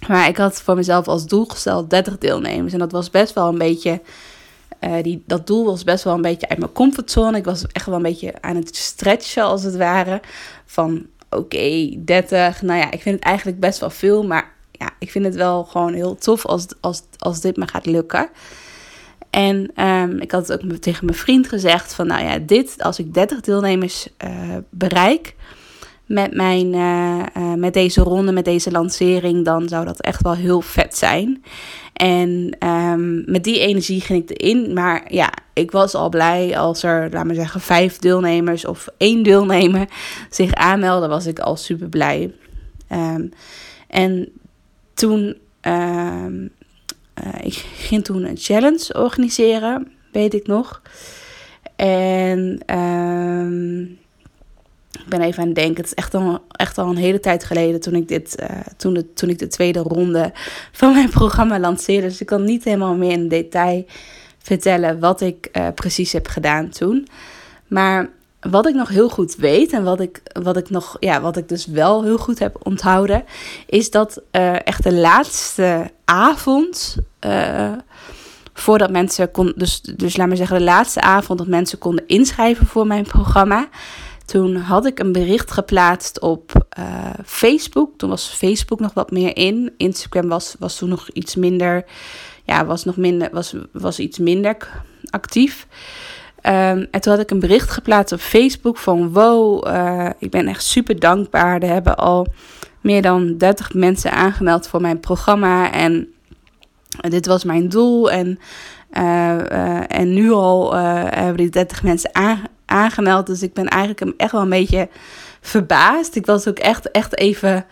Maar 0.07 0.27
ik 0.27 0.37
had 0.37 0.61
voor 0.61 0.75
mezelf 0.75 1.07
als 1.07 1.25
doel 1.25 1.45
gesteld 1.45 1.89
30 1.89 2.17
deelnemers. 2.17 2.73
En 2.73 2.79
dat 2.79 2.91
was 2.91 3.09
best 3.09 3.33
wel 3.33 3.47
een 3.47 3.57
beetje. 3.57 4.01
Die, 5.01 5.23
dat 5.25 5.47
doel 5.47 5.65
was 5.65 5.83
best 5.83 6.03
wel 6.03 6.13
een 6.13 6.21
beetje 6.21 6.49
uit 6.49 6.59
mijn 6.59 6.71
comfortzone. 6.71 7.37
Ik 7.37 7.45
was 7.45 7.67
echt 7.67 7.85
wel 7.85 7.95
een 7.95 8.01
beetje 8.01 8.33
aan 8.41 8.55
het 8.55 8.75
stretchen, 8.75 9.43
als 9.43 9.63
het 9.63 9.75
ware. 9.75 10.21
Van 10.65 11.05
oké, 11.29 11.41
okay, 11.41 11.99
30. 12.05 12.61
Nou 12.61 12.79
ja, 12.79 12.91
ik 12.91 13.01
vind 13.01 13.15
het 13.15 13.23
eigenlijk 13.23 13.59
best 13.59 13.79
wel 13.79 13.89
veel. 13.89 14.23
Maar 14.23 14.53
ja, 14.71 14.89
ik 14.99 15.11
vind 15.11 15.25
het 15.25 15.35
wel 15.35 15.63
gewoon 15.63 15.93
heel 15.93 16.15
tof 16.15 16.45
als, 16.45 16.65
als, 16.79 17.01
als 17.17 17.41
dit 17.41 17.57
me 17.57 17.67
gaat 17.67 17.85
lukken. 17.85 18.29
En 19.29 19.71
um, 19.85 20.19
ik 20.19 20.31
had 20.31 20.47
het 20.47 20.63
ook 20.63 20.71
tegen 20.71 21.05
mijn 21.05 21.17
vriend 21.17 21.47
gezegd: 21.47 21.93
van 21.93 22.07
nou 22.07 22.23
ja, 22.23 22.37
dit, 22.39 22.83
als 22.83 22.99
ik 22.99 23.13
30 23.13 23.41
deelnemers 23.41 24.07
uh, 24.25 24.55
bereik 24.69 25.35
met, 26.05 26.33
mijn, 26.33 26.73
uh, 26.73 27.23
uh, 27.37 27.53
met 27.53 27.73
deze 27.73 28.01
ronde, 28.01 28.31
met 28.31 28.45
deze 28.45 28.71
lancering, 28.71 29.45
dan 29.45 29.69
zou 29.69 29.85
dat 29.85 30.01
echt 30.01 30.21
wel 30.21 30.33
heel 30.33 30.61
vet 30.61 30.97
zijn. 30.97 31.43
En 31.93 32.55
um, 32.67 33.23
met 33.25 33.43
die 33.43 33.59
energie 33.59 34.01
ging 34.01 34.29
ik 34.29 34.41
erin. 34.41 34.73
Maar 34.73 35.13
ja, 35.13 35.31
ik 35.53 35.71
was 35.71 35.95
al 35.95 36.09
blij 36.09 36.57
als 36.57 36.83
er, 36.83 37.09
laat 37.11 37.25
maar 37.25 37.35
zeggen, 37.35 37.61
vijf 37.61 37.97
deelnemers 37.97 38.65
of 38.65 38.87
één 38.97 39.23
deelnemer 39.23 39.87
zich 40.29 40.53
aanmelden, 40.53 41.09
was 41.09 41.25
ik 41.25 41.39
al 41.39 41.55
super 41.55 41.89
blij. 41.89 42.33
Um, 42.91 43.31
en 43.87 44.29
toen, 44.93 45.37
ik 47.41 47.53
ging 47.77 48.03
toen 48.03 48.23
een 48.23 48.37
challenge 48.37 48.93
organiseren, 48.93 49.91
weet 50.11 50.33
ik 50.33 50.47
nog. 50.47 50.81
En 51.75 52.59
ik 55.03 55.09
ben 55.09 55.21
even 55.21 55.41
aan 55.41 55.47
het 55.47 55.55
denken. 55.55 55.75
Het 55.75 55.85
is 55.85 55.93
echt 55.93 56.13
al, 56.13 56.43
echt 56.51 56.77
al 56.77 56.89
een 56.89 56.97
hele 56.97 57.19
tijd 57.19 57.43
geleden 57.43 57.79
toen 57.79 57.95
ik, 57.95 58.07
dit, 58.07 58.41
uh, 58.41 58.59
toen, 58.77 58.93
de, 58.93 59.13
toen 59.13 59.29
ik 59.29 59.39
de 59.39 59.47
tweede 59.47 59.79
ronde 59.79 60.31
van 60.71 60.93
mijn 60.93 61.09
programma 61.09 61.59
lanceerde. 61.59 62.07
Dus 62.07 62.21
ik 62.21 62.27
kan 62.27 62.43
niet 62.43 62.63
helemaal 62.63 62.95
meer 62.95 63.11
in 63.11 63.27
detail 63.27 63.85
vertellen 64.37 64.99
wat 64.99 65.21
ik 65.21 65.49
uh, 65.53 65.67
precies 65.75 66.11
heb 66.11 66.27
gedaan 66.27 66.69
toen. 66.69 67.07
Maar 67.67 68.09
wat 68.39 68.67
ik 68.67 68.73
nog 68.73 68.89
heel 68.89 69.09
goed 69.09 69.35
weet 69.35 69.73
en 69.73 69.83
wat 69.83 69.99
ik, 69.99 70.21
wat 70.41 70.57
ik, 70.57 70.69
nog, 70.69 70.97
ja, 70.99 71.21
wat 71.21 71.37
ik 71.37 71.49
dus 71.49 71.65
wel 71.65 72.03
heel 72.03 72.17
goed 72.17 72.39
heb 72.39 72.55
onthouden, 72.63 73.23
is 73.67 73.91
dat 73.91 74.21
echt 74.63 74.83
de 74.83 74.93
laatste 74.93 75.91
avond. 76.05 76.95
voordat 78.53 78.91
mensen 78.91 79.31
kon, 79.31 79.53
dus, 79.55 79.81
dus 79.81 80.17
laat 80.17 80.27
maar 80.27 80.37
zeggen, 80.37 80.57
de 80.57 80.63
laatste 80.63 81.01
avond 81.01 81.39
dat 81.39 81.47
mensen 81.47 81.77
konden 81.77 82.07
inschrijven 82.07 82.67
voor 82.67 82.87
mijn 82.87 83.03
programma 83.03 83.67
toen 84.29 84.55
had 84.55 84.85
ik 84.85 84.99
een 84.99 85.11
bericht 85.11 85.51
geplaatst 85.51 86.19
op 86.19 86.67
uh, 86.79 87.13
Facebook. 87.25 87.97
Toen 87.97 88.09
was 88.09 88.27
Facebook 88.27 88.79
nog 88.79 88.93
wat 88.93 89.11
meer 89.11 89.37
in. 89.37 89.73
Instagram 89.77 90.27
was, 90.27 90.55
was 90.59 90.77
toen 90.77 90.89
nog 90.89 91.09
iets 91.09 91.35
minder. 91.35 91.85
Ja, 92.43 92.65
was 92.65 92.83
nog 92.83 92.97
minder. 92.97 93.29
Was, 93.31 93.55
was 93.71 93.99
iets 93.99 94.17
minder 94.17 94.83
actief. 95.09 95.67
Um, 96.49 96.87
en 96.91 97.01
toen 97.01 97.11
had 97.11 97.21
ik 97.21 97.31
een 97.31 97.39
bericht 97.39 97.69
geplaatst 97.69 98.13
op 98.13 98.19
Facebook 98.19 98.77
van 98.77 99.13
wow, 99.13 99.67
uh, 99.67 100.09
ik 100.19 100.29
ben 100.29 100.47
echt 100.47 100.63
super 100.63 100.99
dankbaar. 100.99 101.61
Er 101.61 101.69
hebben 101.69 101.97
al 101.97 102.27
meer 102.81 103.01
dan 103.01 103.37
30 103.37 103.73
mensen 103.73 104.11
aangemeld 104.11 104.67
voor 104.67 104.81
mijn 104.81 104.99
programma. 104.99 105.71
En 105.71 106.07
dit 107.09 107.25
was 107.25 107.43
mijn 107.43 107.69
doel. 107.69 108.11
En, 108.11 108.39
uh, 108.97 109.91
en 109.99 110.13
nu 110.13 110.31
al 110.31 110.75
hebben 110.75 111.37
die 111.37 111.49
30 111.49 111.83
mensen 111.83 112.11
aangemeld. 112.65 113.25
Dus 113.25 113.41
ik 113.41 113.53
ben 113.53 113.67
eigenlijk 113.67 114.13
echt 114.17 114.31
wel 114.31 114.41
een 114.41 114.49
beetje 114.49 114.89
verbaasd. 115.41 116.15
Ik 116.15 116.25
was 116.25 116.47
ook 116.47 116.59
echt, 116.59 116.91
echt 116.91 117.17
even 117.17 117.65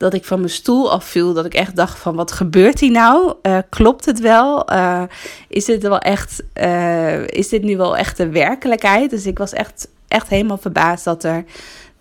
dat 0.00 0.14
ik 0.14 0.24
van 0.24 0.38
mijn 0.38 0.52
stoel 0.52 0.92
afviel. 0.92 1.32
Dat 1.32 1.44
ik 1.44 1.54
echt 1.54 1.76
dacht 1.76 1.98
van 1.98 2.14
wat 2.14 2.32
gebeurt 2.32 2.80
hier 2.80 2.90
nou? 2.90 3.34
Uh, 3.42 3.58
klopt 3.68 4.04
het 4.04 4.20
wel? 4.20 4.72
Uh, 4.72 5.02
is 5.48 5.64
dit 5.64 5.82
wel 5.82 5.98
echt, 5.98 6.42
uh, 6.54 7.26
is 7.26 7.48
dit 7.48 7.62
nu 7.62 7.76
wel 7.76 7.96
echt 7.96 8.16
de 8.16 8.28
werkelijkheid? 8.28 9.10
Dus 9.10 9.26
ik 9.26 9.38
was 9.38 9.52
echt, 9.52 9.88
echt 10.08 10.28
helemaal 10.28 10.58
verbaasd 10.58 11.04
dat 11.04 11.24
er 11.24 11.44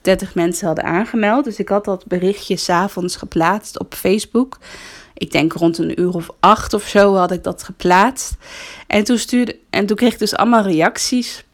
30 0.01 0.35
mensen 0.35 0.67
hadden 0.67 0.85
aangemeld. 0.85 1.43
Dus 1.43 1.59
ik 1.59 1.69
had 1.69 1.85
dat 1.85 2.05
berichtje 2.05 2.55
s'avonds 2.57 3.15
geplaatst 3.15 3.79
op 3.79 3.93
Facebook. 3.93 4.57
Ik 5.13 5.31
denk 5.31 5.53
rond 5.53 5.77
een 5.77 6.01
uur 6.01 6.13
of 6.13 6.29
acht 6.39 6.73
of 6.73 6.87
zo 6.87 7.15
had 7.15 7.31
ik 7.31 7.43
dat 7.43 7.63
geplaatst. 7.63 8.35
En 8.87 9.03
toen, 9.03 9.17
stuurde, 9.17 9.59
en 9.69 9.85
toen 9.85 9.97
kreeg 9.97 10.13
ik 10.13 10.19
dus 10.19 10.35
allemaal 10.35 10.63
reacties 10.63 11.45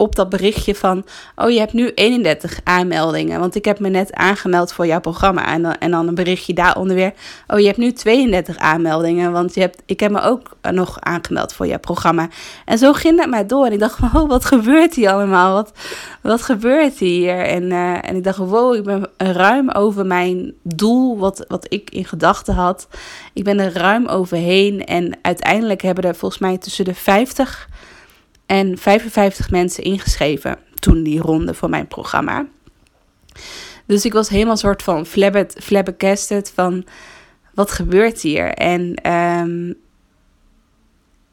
op 0.00 0.16
dat 0.16 0.28
berichtje 0.28 0.74
van: 0.74 1.04
Oh, 1.36 1.50
je 1.50 1.58
hebt 1.58 1.72
nu 1.72 1.90
31 1.94 2.60
aanmeldingen. 2.64 3.40
Want 3.40 3.54
ik 3.54 3.64
heb 3.64 3.78
me 3.78 3.88
net 3.88 4.12
aangemeld 4.12 4.72
voor 4.72 4.86
jouw 4.86 5.00
programma. 5.00 5.46
En 5.46 5.62
dan, 5.62 5.74
en 5.74 5.90
dan 5.90 6.08
een 6.08 6.14
berichtje 6.14 6.54
daaronder 6.54 6.96
weer: 6.96 7.12
Oh, 7.46 7.58
je 7.58 7.66
hebt 7.66 7.78
nu 7.78 7.92
32 7.92 8.56
aanmeldingen. 8.56 9.32
Want 9.32 9.54
je 9.54 9.60
hebt, 9.60 9.82
ik 9.86 10.00
heb 10.00 10.10
me 10.10 10.20
ook 10.20 10.56
nog 10.70 11.00
aangemeld 11.00 11.52
voor 11.52 11.66
jouw 11.66 11.78
programma. 11.78 12.28
En 12.64 12.78
zo 12.78 12.92
ging 12.92 13.16
dat 13.16 13.28
maar 13.28 13.46
door. 13.46 13.66
En 13.66 13.72
ik 13.72 13.78
dacht: 13.78 13.98
Oh, 14.14 14.28
wat 14.28 14.44
gebeurt 14.44 14.94
hier 14.94 15.10
allemaal? 15.10 15.54
Wat, 15.54 15.72
wat 16.20 16.42
gebeurt 16.42 16.98
hier? 16.98 17.38
En, 17.38 17.62
uh, 17.62 18.08
en 18.08 18.16
ik 18.16 18.24
dacht: 18.24 18.38
Wow, 18.38 18.74
ik 18.74 18.84
ben 18.84 19.08
ruim 19.16 19.70
over 19.70 20.06
mijn 20.06 20.54
doel, 20.62 21.18
wat, 21.18 21.44
wat 21.48 21.66
ik 21.68 21.90
in 21.90 22.04
gedachten 22.04 22.54
had. 22.54 22.88
Ik 23.32 23.44
ben 23.44 23.58
er 23.58 23.72
ruim 23.72 24.06
overheen. 24.06 24.84
En 24.84 25.18
uiteindelijk 25.22 25.82
hebben 25.82 26.04
er 26.04 26.14
volgens 26.14 26.40
mij 26.40 26.58
tussen 26.58 26.84
de 26.84 26.94
50 26.94 27.68
en 28.50 28.78
55 28.78 29.50
mensen 29.50 29.84
ingeschreven 29.84 30.58
toen 30.74 31.02
die 31.02 31.20
ronde 31.20 31.54
voor 31.54 31.68
mijn 31.70 31.86
programma. 31.86 32.46
Dus 33.86 34.04
ik 34.04 34.12
was 34.12 34.28
helemaal 34.28 34.56
soort 34.56 34.82
van 34.82 35.06
flabbergasted 35.56 36.52
van 36.54 36.84
wat 37.54 37.70
gebeurt 37.70 38.20
hier? 38.20 38.54
En 38.54 39.12
um, 39.12 39.74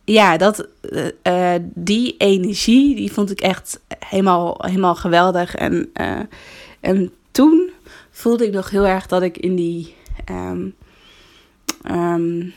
ja, 0.03 0.37
dat, 0.37 0.67
uh, 1.23 1.55
die 1.63 2.15
energie, 2.17 2.95
die 2.95 3.11
vond 3.11 3.31
ik 3.31 3.41
echt 3.41 3.79
helemaal, 3.99 4.55
helemaal 4.57 4.95
geweldig. 4.95 5.55
En, 5.55 5.89
uh, 5.93 6.19
en 6.79 7.13
toen 7.31 7.71
voelde 8.11 8.45
ik 8.45 8.53
nog 8.53 8.69
heel 8.69 8.87
erg 8.87 9.07
dat 9.07 9.21
ik 9.21 9.37
in 9.37 9.55
die 9.55 9.95
um, 10.29 10.75
um, 11.91 12.53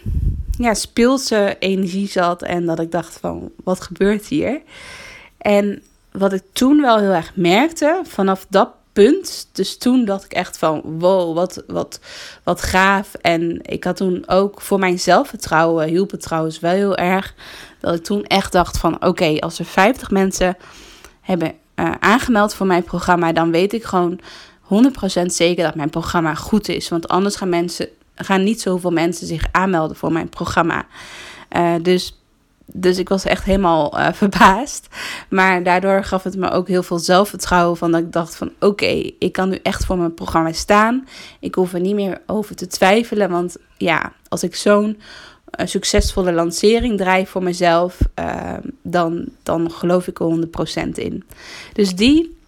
ja, 0.62 0.74
speelse 0.74 1.56
energie 1.58 2.08
zat. 2.08 2.42
En 2.42 2.66
dat 2.66 2.78
ik 2.78 2.90
dacht 2.90 3.18
van, 3.20 3.50
wat 3.64 3.80
gebeurt 3.80 4.26
hier? 4.26 4.60
En 5.38 5.82
wat 6.12 6.32
ik 6.32 6.42
toen 6.52 6.80
wel 6.80 6.98
heel 6.98 7.12
erg 7.12 7.32
merkte, 7.34 8.00
vanaf 8.04 8.46
dat 8.48 8.68
punt. 8.92 9.48
Dus 9.52 9.78
toen 9.78 10.04
dacht 10.04 10.24
ik 10.24 10.32
echt 10.32 10.58
van, 10.58 10.82
wow, 10.84 11.34
wat, 11.34 11.62
wat, 11.66 12.00
wat 12.42 12.62
gaaf. 12.62 13.14
En 13.14 13.58
ik 13.62 13.84
had 13.84 13.96
toen 13.96 14.28
ook 14.28 14.60
voor 14.60 14.78
mijn 14.78 14.98
zelfvertrouwen, 14.98 15.88
hielp 15.88 16.10
het 16.10 16.22
trouwens 16.22 16.60
wel 16.60 16.72
heel 16.72 16.96
erg. 16.96 17.34
Dat 17.80 17.94
ik 17.94 18.04
toen 18.04 18.24
echt 18.24 18.52
dacht 18.52 18.78
van, 18.78 19.04
oké, 19.06 19.38
als 19.38 19.58
er 19.58 19.64
50 19.64 20.10
mensen 20.10 20.56
hebben 21.20 21.52
uh, 21.76 21.90
aangemeld 22.00 22.54
voor 22.54 22.66
mijn 22.66 22.84
programma, 22.84 23.32
dan 23.32 23.50
weet 23.50 23.72
ik 23.72 23.84
gewoon 23.84 24.20
100% 24.64 25.24
zeker 25.24 25.64
dat 25.64 25.74
mijn 25.74 25.90
programma 25.90 26.34
goed 26.34 26.68
is. 26.68 26.88
Want 26.88 27.08
anders 27.08 27.36
gaan 27.36 27.48
mensen 27.48 27.88
gaan 28.24 28.44
niet 28.44 28.60
zoveel 28.60 28.90
mensen 28.90 29.26
zich 29.26 29.44
aanmelden 29.52 29.96
voor 29.96 30.12
mijn 30.12 30.28
programma. 30.28 30.86
Uh, 31.56 31.74
dus 31.82 32.14
dus 32.72 32.98
ik 32.98 33.08
was 33.08 33.24
echt 33.24 33.44
helemaal 33.44 33.98
uh, 33.98 34.08
verbaasd. 34.22 34.88
Maar 35.28 35.62
daardoor 35.62 36.04
gaf 36.04 36.22
het 36.22 36.36
me 36.36 36.50
ook 36.50 36.68
heel 36.68 36.82
veel 36.82 36.98
zelfvertrouwen. 36.98 37.76
Van 37.76 37.92
dat 37.92 38.00
ik 38.00 38.12
dacht 38.12 38.36
van 38.36 38.52
oké, 38.60 39.10
ik 39.18 39.32
kan 39.32 39.48
nu 39.48 39.58
echt 39.62 39.84
voor 39.84 39.98
mijn 39.98 40.14
programma 40.14 40.52
staan. 40.52 41.06
Ik 41.40 41.54
hoef 41.54 41.72
er 41.72 41.80
niet 41.80 41.94
meer 41.94 42.20
over 42.26 42.56
te 42.56 42.66
twijfelen. 42.66 43.30
Want 43.30 43.56
ja, 43.76 44.12
als 44.28 44.42
ik 44.42 44.54
zo'n 44.54 45.00
uh, 45.60 45.66
succesvolle 45.66 46.32
lancering 46.32 46.98
draai 46.98 47.26
voor 47.26 47.42
mezelf, 47.42 47.98
dan, 48.82 49.28
dan 49.42 49.70
geloof 49.70 50.06
ik 50.06 50.20
er 50.20 50.48
100% 50.86 50.88
in. 50.94 51.24
Dus 51.72 51.94
die 51.94 52.38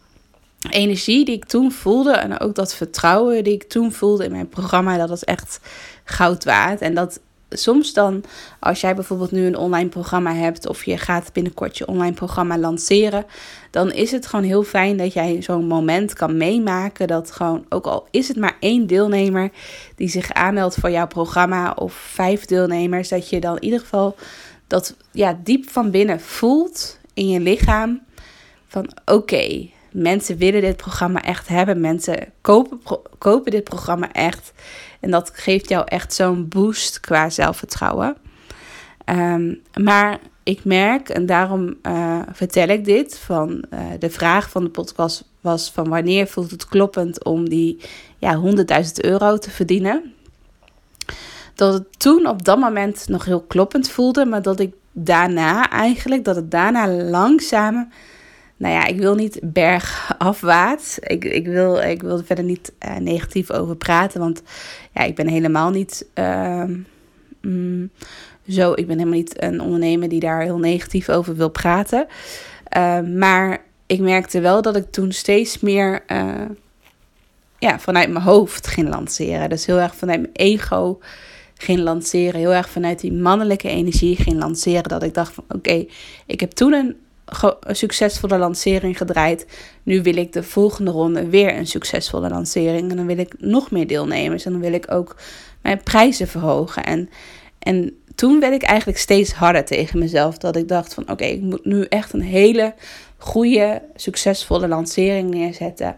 energie 0.70 1.24
die 1.24 1.34
ik 1.34 1.44
toen 1.44 1.72
voelde 1.72 2.12
en 2.12 2.40
ook 2.40 2.54
dat 2.54 2.74
vertrouwen 2.74 3.44
die 3.44 3.52
ik 3.52 3.62
toen 3.62 3.92
voelde 3.92 4.24
in 4.24 4.30
mijn 4.30 4.48
programma, 4.48 4.96
dat 4.96 5.08
was 5.08 5.24
echt 5.24 5.60
goud 6.04 6.44
waard. 6.44 6.80
En 6.80 6.94
dat 6.94 7.20
soms 7.50 7.92
dan, 7.92 8.24
als 8.60 8.80
jij 8.80 8.94
bijvoorbeeld 8.94 9.30
nu 9.30 9.46
een 9.46 9.56
online 9.56 9.88
programma 9.88 10.34
hebt 10.34 10.66
of 10.66 10.84
je 10.84 10.98
gaat 10.98 11.32
binnenkort 11.32 11.78
je 11.78 11.86
online 11.86 12.14
programma 12.14 12.58
lanceren, 12.58 13.26
dan 13.70 13.92
is 13.92 14.10
het 14.10 14.26
gewoon 14.26 14.44
heel 14.44 14.62
fijn 14.62 14.96
dat 14.96 15.12
jij 15.12 15.42
zo'n 15.42 15.66
moment 15.66 16.12
kan 16.12 16.36
meemaken. 16.36 17.06
Dat 17.06 17.30
gewoon, 17.30 17.64
ook 17.68 17.86
al 17.86 18.06
is 18.10 18.28
het 18.28 18.36
maar 18.36 18.56
één 18.60 18.86
deelnemer 18.86 19.50
die 19.96 20.08
zich 20.08 20.32
aanmeldt 20.32 20.74
voor 20.74 20.90
jouw 20.90 21.06
programma 21.06 21.72
of 21.72 21.92
vijf 21.92 22.44
deelnemers, 22.44 23.08
dat 23.08 23.28
je 23.28 23.40
dan 23.40 23.56
in 23.56 23.64
ieder 23.64 23.80
geval 23.80 24.16
dat 24.66 24.96
ja, 25.10 25.38
diep 25.44 25.70
van 25.70 25.90
binnen 25.90 26.20
voelt 26.20 26.98
in 27.14 27.28
je 27.28 27.40
lichaam 27.40 28.02
van 28.68 28.90
oké, 29.04 29.68
mensen 29.92 30.36
willen 30.36 30.60
dit 30.60 30.76
programma 30.76 31.22
echt 31.22 31.48
hebben. 31.48 31.80
Mensen 31.80 32.32
kopen, 32.40 32.80
kopen 33.18 33.50
dit 33.50 33.64
programma 33.64 34.12
echt. 34.12 34.52
En 35.00 35.10
dat 35.10 35.30
geeft 35.34 35.68
jou 35.68 35.84
echt 35.86 36.14
zo'n 36.14 36.48
boost 36.48 37.00
qua 37.00 37.30
zelfvertrouwen. 37.30 38.16
Um, 39.06 39.62
maar 39.80 40.18
ik 40.42 40.64
merk, 40.64 41.08
en 41.08 41.26
daarom 41.26 41.76
uh, 41.82 42.20
vertel 42.32 42.68
ik 42.68 42.84
dit, 42.84 43.18
van 43.18 43.64
uh, 43.74 43.80
de 43.98 44.10
vraag 44.10 44.50
van 44.50 44.64
de 44.64 44.70
podcast 44.70 45.24
was 45.40 45.70
van 45.70 45.88
wanneer 45.88 46.26
voelt 46.26 46.50
het 46.50 46.66
kloppend 46.66 47.24
om 47.24 47.48
die 47.48 47.80
ja, 48.18 48.40
100.000 48.40 48.92
euro 48.94 49.38
te 49.38 49.50
verdienen. 49.50 50.14
Dat 51.54 51.72
het 51.72 51.98
toen 51.98 52.26
op 52.26 52.44
dat 52.44 52.58
moment 52.58 53.08
nog 53.08 53.24
heel 53.24 53.42
kloppend 53.42 53.90
voelde, 53.90 54.24
maar 54.24 54.42
dat 54.42 54.60
ik 54.60 54.74
daarna 54.92 55.70
eigenlijk, 55.70 56.24
dat 56.24 56.36
het 56.36 56.50
daarna 56.50 56.88
langzaam 56.88 57.92
nou 58.62 58.74
ja, 58.74 58.86
ik 58.86 58.98
wil 58.98 59.14
niet 59.14 59.40
bergafwaarts. 59.42 60.98
Ik, 60.98 61.24
ik, 61.24 61.46
wil, 61.46 61.78
ik 61.78 62.02
wil 62.02 62.18
er 62.18 62.24
verder 62.24 62.44
niet 62.44 62.72
uh, 62.86 62.96
negatief 62.96 63.50
over 63.50 63.76
praten. 63.76 64.20
Want 64.20 64.42
ja, 64.92 65.02
ik 65.02 65.14
ben 65.14 65.26
helemaal 65.28 65.70
niet 65.70 66.06
uh, 66.14 66.64
mm, 67.40 67.90
zo. 68.48 68.72
Ik 68.72 68.86
ben 68.86 68.98
helemaal 68.98 69.18
niet 69.18 69.42
een 69.42 69.60
ondernemer 69.60 70.08
die 70.08 70.20
daar 70.20 70.42
heel 70.42 70.58
negatief 70.58 71.08
over 71.08 71.36
wil 71.36 71.50
praten. 71.50 72.06
Uh, 72.76 73.00
maar 73.00 73.64
ik 73.86 74.00
merkte 74.00 74.40
wel 74.40 74.62
dat 74.62 74.76
ik 74.76 74.90
toen 74.90 75.12
steeds 75.12 75.60
meer 75.60 76.04
uh, 76.12 76.44
ja, 77.58 77.78
vanuit 77.78 78.10
mijn 78.10 78.24
hoofd 78.24 78.66
ging 78.66 78.88
lanceren. 78.88 79.48
Dus 79.48 79.66
heel 79.66 79.78
erg 79.78 79.96
vanuit 79.96 80.20
mijn 80.20 80.32
ego 80.32 80.98
ging 81.54 81.78
lanceren. 81.78 82.40
Heel 82.40 82.54
erg 82.54 82.68
vanuit 82.68 83.00
die 83.00 83.12
mannelijke 83.12 83.68
energie 83.68 84.16
ging 84.16 84.38
lanceren. 84.38 84.88
Dat 84.88 85.02
ik 85.02 85.14
dacht 85.14 85.32
van 85.32 85.44
oké, 85.48 85.86
ik 86.26 86.40
heb 86.40 86.50
toen 86.50 86.72
een 86.72 86.96
succesvolle 87.66 88.38
lancering 88.38 88.96
gedraaid. 88.96 89.46
Nu 89.82 90.02
wil 90.02 90.16
ik 90.16 90.32
de 90.32 90.42
volgende 90.42 90.90
ronde 90.90 91.28
weer 91.28 91.56
een 91.56 91.66
succesvolle 91.66 92.28
lancering. 92.28 92.90
En 92.90 92.96
dan 92.96 93.06
wil 93.06 93.18
ik 93.18 93.34
nog 93.38 93.70
meer 93.70 93.86
deelnemers. 93.86 94.44
En 94.44 94.52
dan 94.52 94.60
wil 94.60 94.72
ik 94.72 94.90
ook 94.90 95.16
mijn 95.62 95.82
prijzen 95.82 96.28
verhogen. 96.28 96.84
En, 96.84 97.10
en 97.58 97.96
toen 98.14 98.40
werd 98.40 98.54
ik 98.54 98.62
eigenlijk 98.62 98.98
steeds 98.98 99.32
harder 99.32 99.64
tegen 99.64 99.98
mezelf. 99.98 100.38
Dat 100.38 100.56
ik 100.56 100.68
dacht 100.68 100.94
van 100.94 101.10
oké, 101.10 101.24
ik 101.24 101.40
moet 101.40 101.64
nu 101.64 101.84
echt 101.84 102.12
een 102.12 102.22
hele 102.22 102.74
goede, 103.16 103.82
succesvolle 103.94 104.68
lancering 104.68 105.30
neerzetten. 105.30 105.96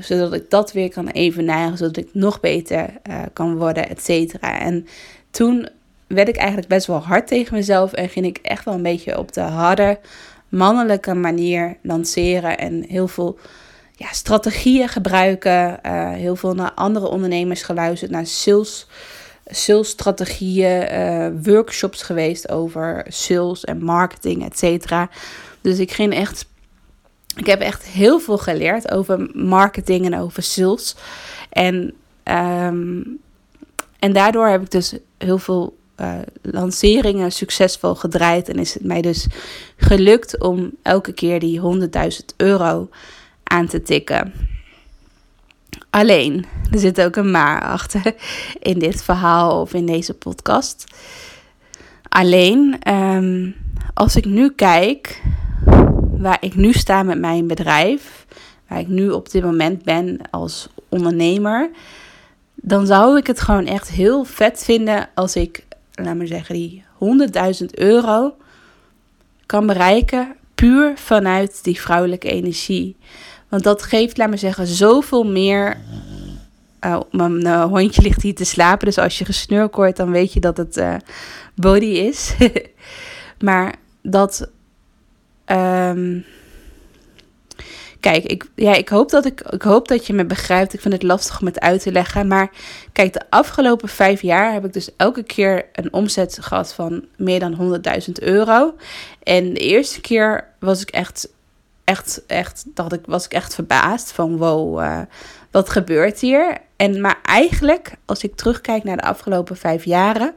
Zodat 0.00 0.32
ik 0.32 0.50
dat 0.50 0.72
weer 0.72 0.90
kan 0.90 1.08
evenaren. 1.08 1.76
Zodat 1.76 1.96
ik 1.96 2.08
nog 2.12 2.40
beter 2.40 2.90
uh, 3.08 3.22
kan 3.32 3.56
worden, 3.56 3.88
et 3.88 4.02
cetera. 4.02 4.60
En 4.60 4.86
toen 5.30 5.68
werd 6.06 6.28
ik 6.28 6.36
eigenlijk 6.36 6.68
best 6.68 6.86
wel 6.86 6.98
hard 6.98 7.26
tegen 7.26 7.54
mezelf. 7.54 7.92
En 7.92 8.08
ging 8.08 8.26
ik 8.26 8.38
echt 8.42 8.64
wel 8.64 8.74
een 8.74 8.82
beetje 8.82 9.18
op 9.18 9.32
de 9.32 9.40
harde 9.40 9.98
mannelijke 10.52 11.14
manier 11.14 11.76
lanceren 11.82 12.58
en 12.58 12.84
heel 12.88 13.08
veel 13.08 13.38
ja, 13.96 14.12
strategieën 14.12 14.88
gebruiken. 14.88 15.78
Uh, 15.86 16.12
heel 16.12 16.36
veel 16.36 16.54
naar 16.54 16.72
andere 16.72 17.08
ondernemers 17.08 17.62
geluisterd, 17.62 18.10
naar 18.10 18.26
sales, 18.26 18.86
salesstrategieën, 19.46 20.92
uh, 20.92 21.26
workshops 21.42 22.02
geweest 22.02 22.50
over 22.50 23.04
sales 23.08 23.64
en 23.64 23.84
marketing, 23.84 24.44
et 24.44 24.58
cetera. 24.58 25.08
Dus 25.60 25.78
ik 25.78 25.92
ging 25.92 26.14
echt, 26.14 26.46
ik 27.36 27.46
heb 27.46 27.60
echt 27.60 27.86
heel 27.86 28.20
veel 28.20 28.38
geleerd 28.38 28.90
over 28.90 29.30
marketing 29.32 30.04
en 30.04 30.18
over 30.18 30.42
sales. 30.42 30.96
En, 31.50 31.94
um, 32.24 33.18
en 33.98 34.12
daardoor 34.12 34.48
heb 34.48 34.62
ik 34.62 34.70
dus 34.70 34.94
heel 35.18 35.38
veel 35.38 35.76
uh, 36.00 36.14
lanceringen 36.42 37.32
succesvol 37.32 37.94
gedraaid. 37.94 38.48
En 38.48 38.58
is 38.58 38.74
het 38.74 38.84
mij 38.84 39.00
dus 39.00 39.26
gelukt 39.76 40.40
om 40.40 40.70
elke 40.82 41.12
keer 41.12 41.40
die 41.40 41.60
100.000 41.60 42.36
euro 42.36 42.88
aan 43.42 43.66
te 43.66 43.82
tikken. 43.82 44.32
Alleen, 45.90 46.46
er 46.70 46.78
zit 46.78 47.00
ook 47.00 47.16
een 47.16 47.30
maar 47.30 47.62
achter 47.62 48.14
in 48.70 48.78
dit 48.78 49.02
verhaal 49.02 49.60
of 49.60 49.74
in 49.74 49.86
deze 49.86 50.14
podcast. 50.14 50.84
Alleen, 52.08 52.76
ehm, 52.80 53.50
als 53.94 54.16
ik 54.16 54.24
nu 54.24 54.50
kijk 54.50 55.22
waar 56.10 56.36
ik 56.40 56.54
nu 56.54 56.72
sta 56.72 57.02
met 57.02 57.18
mijn 57.18 57.46
bedrijf, 57.46 58.26
waar 58.68 58.80
ik 58.80 58.88
nu 58.88 59.10
op 59.10 59.30
dit 59.30 59.42
moment 59.42 59.82
ben 59.82 60.18
als 60.30 60.68
ondernemer, 60.88 61.70
dan 62.54 62.86
zou 62.86 63.18
ik 63.18 63.26
het 63.26 63.40
gewoon 63.40 63.66
echt 63.66 63.90
heel 63.90 64.24
vet 64.24 64.64
vinden 64.64 65.08
als 65.14 65.36
ik 65.36 65.64
laat 65.92 66.16
maar 66.16 66.26
zeggen, 66.26 66.54
die 66.54 66.84
100.000 67.60 67.64
euro 67.74 68.36
kan 69.46 69.66
bereiken 69.66 70.36
puur 70.54 70.92
vanuit 70.96 71.64
die 71.64 71.80
vrouwelijke 71.80 72.28
energie. 72.28 72.96
Want 73.48 73.62
dat 73.62 73.82
geeft, 73.82 74.16
laat 74.16 74.28
maar 74.28 74.38
zeggen, 74.38 74.66
zoveel 74.66 75.24
meer. 75.24 75.76
Uh, 76.80 77.00
mijn 77.10 77.46
uh, 77.46 77.64
hondje 77.64 78.02
ligt 78.02 78.22
hier 78.22 78.34
te 78.34 78.44
slapen, 78.44 78.86
dus 78.86 78.98
als 78.98 79.18
je 79.18 79.24
gesnurk 79.24 79.74
hoort, 79.74 79.96
dan 79.96 80.10
weet 80.10 80.32
je 80.32 80.40
dat 80.40 80.56
het 80.56 80.76
uh, 80.76 80.94
body 81.54 81.84
is. 81.84 82.34
maar 83.46 83.74
dat. 84.02 84.50
Um, 85.46 86.24
Kijk, 88.02 88.24
ik, 88.24 88.50
ja, 88.54 88.74
ik, 88.74 88.88
hoop 88.88 89.10
dat 89.10 89.24
ik, 89.26 89.40
ik 89.40 89.62
hoop 89.62 89.88
dat 89.88 90.06
je 90.06 90.12
me 90.12 90.24
begrijpt. 90.24 90.74
Ik 90.74 90.80
vind 90.80 90.94
het 90.94 91.02
lastig 91.02 91.40
om 91.40 91.46
het 91.46 91.60
uit 91.60 91.82
te 91.82 91.92
leggen. 91.92 92.26
Maar 92.26 92.50
kijk, 92.92 93.12
de 93.12 93.22
afgelopen 93.30 93.88
vijf 93.88 94.22
jaar 94.22 94.52
heb 94.52 94.64
ik 94.64 94.72
dus 94.72 94.96
elke 94.96 95.22
keer 95.22 95.66
een 95.72 95.92
omzet 95.92 96.38
gehad 96.40 96.74
van 96.74 97.04
meer 97.16 97.40
dan 97.40 97.82
100.000 98.06 98.12
euro. 98.12 98.74
En 99.22 99.52
de 99.52 99.60
eerste 99.60 100.00
keer 100.00 100.48
was 100.58 100.80
ik 100.80 100.90
echt, 100.90 101.28
echt, 101.84 102.22
echt, 102.26 102.64
dacht 102.74 102.92
ik, 102.92 103.00
was 103.06 103.24
ik 103.24 103.32
echt 103.32 103.54
verbaasd 103.54 104.12
van 104.12 104.36
wow, 104.36 104.80
uh, 104.80 105.00
wat 105.50 105.70
gebeurt 105.70 106.20
hier? 106.20 106.58
En 106.76 107.00
maar 107.00 107.18
eigenlijk, 107.22 107.94
als 108.04 108.22
ik 108.22 108.36
terugkijk 108.36 108.84
naar 108.84 108.96
de 108.96 109.02
afgelopen 109.02 109.56
vijf 109.56 109.84
jaren, 109.84 110.34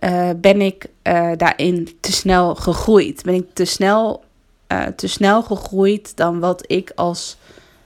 uh, 0.00 0.30
ben 0.36 0.60
ik 0.60 0.86
uh, 1.02 1.32
daarin 1.36 1.88
te 2.00 2.12
snel 2.12 2.54
gegroeid. 2.54 3.22
Ben 3.22 3.34
ik 3.34 3.46
te 3.52 3.64
snel 3.64 4.24
uh, 4.68 4.86
te 4.86 5.06
snel 5.06 5.42
gegroeid 5.42 6.16
dan 6.16 6.40
wat 6.40 6.64
ik 6.66 6.92
als 6.94 7.36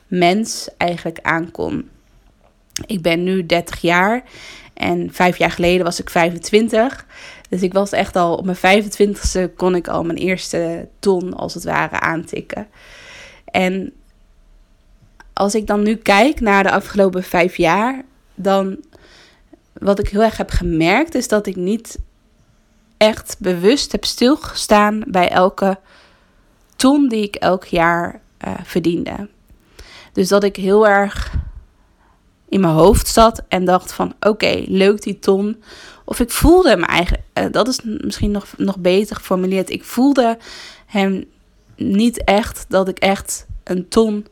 mens 0.07 0.69
eigenlijk 0.77 1.19
aankon. 1.23 1.89
Ik 2.87 3.03
ben 3.03 3.23
nu 3.23 3.47
30 3.47 3.81
jaar 3.81 4.23
en 4.75 5.09
vijf 5.13 5.37
jaar 5.37 5.51
geleden 5.51 5.85
was 5.85 6.01
ik 6.01 6.11
25. 6.11 7.07
Dus 7.49 7.63
ik 7.63 7.73
was 7.73 7.93
echt 7.93 8.17
al 8.17 8.37
op 8.37 8.45
mijn 8.45 8.85
25ste 8.85 9.55
kon 9.57 9.75
ik 9.75 9.89
al 9.89 10.05
mijn 10.05 10.19
eerste 10.19 10.89
ton 10.99 11.35
als 11.35 11.55
het 11.55 11.65
ware 11.65 12.01
aantikken. 12.01 12.67
En 13.45 13.93
als 15.33 15.55
ik 15.55 15.67
dan 15.67 15.83
nu 15.83 15.97
kijk 15.97 16.41
naar 16.41 16.63
de 16.63 16.71
afgelopen 16.71 17.23
vijf 17.23 17.57
jaar, 17.57 18.03
dan 18.35 18.85
wat 19.73 19.99
ik 19.99 20.09
heel 20.09 20.23
erg 20.23 20.37
heb 20.37 20.51
gemerkt 20.51 21.15
is 21.15 21.29
dat 21.29 21.47
ik 21.47 21.57
niet 21.57 21.99
echt 22.97 23.37
bewust 23.39 23.93
heb 23.93 24.05
stilgestaan 24.05 25.03
bij 25.07 25.29
elke 25.29 25.79
ton 26.81 27.09
die 27.09 27.23
ik 27.23 27.35
elk 27.35 27.65
jaar 27.65 28.21
uh, 28.47 28.55
verdiende. 28.63 29.29
Dus 30.13 30.29
dat 30.29 30.45
ik 30.45 30.57
heel 30.57 30.89
erg 30.89 31.35
in 32.49 32.61
mijn 32.61 32.73
hoofd 32.73 33.09
zat 33.09 33.43
en 33.49 33.65
dacht 33.65 33.93
van 33.93 34.15
oké, 34.21 34.65
leuk 34.67 35.03
die 35.03 35.19
ton. 35.19 35.63
Of 36.05 36.21
ik 36.21 36.31
voelde 36.31 36.77
me 36.77 36.87
eigenlijk, 36.87 37.23
uh, 37.35 37.45
dat 37.51 37.69
is 37.69 37.81
misschien 37.83 38.31
nog, 38.31 38.47
nog 38.57 38.79
beter 38.79 39.17
geformuleerd. 39.17 39.71
Ik 39.71 39.85
voelde 39.85 40.39
hem 40.87 41.25
niet 41.77 42.25
echt 42.25 42.65
dat 42.69 42.89
ik 42.89 42.99
echt 42.99 43.47
een 43.65 43.89
ton 43.89 44.27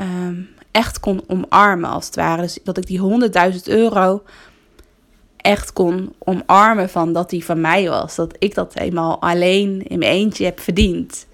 um, 0.00 0.48
echt 0.70 1.00
kon 1.00 1.22
omarmen 1.26 1.90
als 1.90 2.06
het 2.06 2.16
ware. 2.16 2.42
Dus 2.42 2.58
dat 2.64 2.76
ik 2.76 2.86
die 2.86 3.00
100.000 3.52 3.62
euro 3.64 4.22
echt 5.38 5.72
kon 5.72 6.14
omarmen 6.18 6.88
van 6.88 7.12
dat 7.12 7.30
die 7.30 7.44
van 7.44 7.60
mij 7.60 7.88
was. 7.88 8.14
Dat 8.14 8.36
ik 8.38 8.54
dat 8.54 8.76
eenmaal 8.76 9.20
alleen 9.20 9.86
in 9.86 9.98
mijn 9.98 10.12
eentje 10.12 10.44
heb 10.44 10.60
verdiend. 10.60 11.26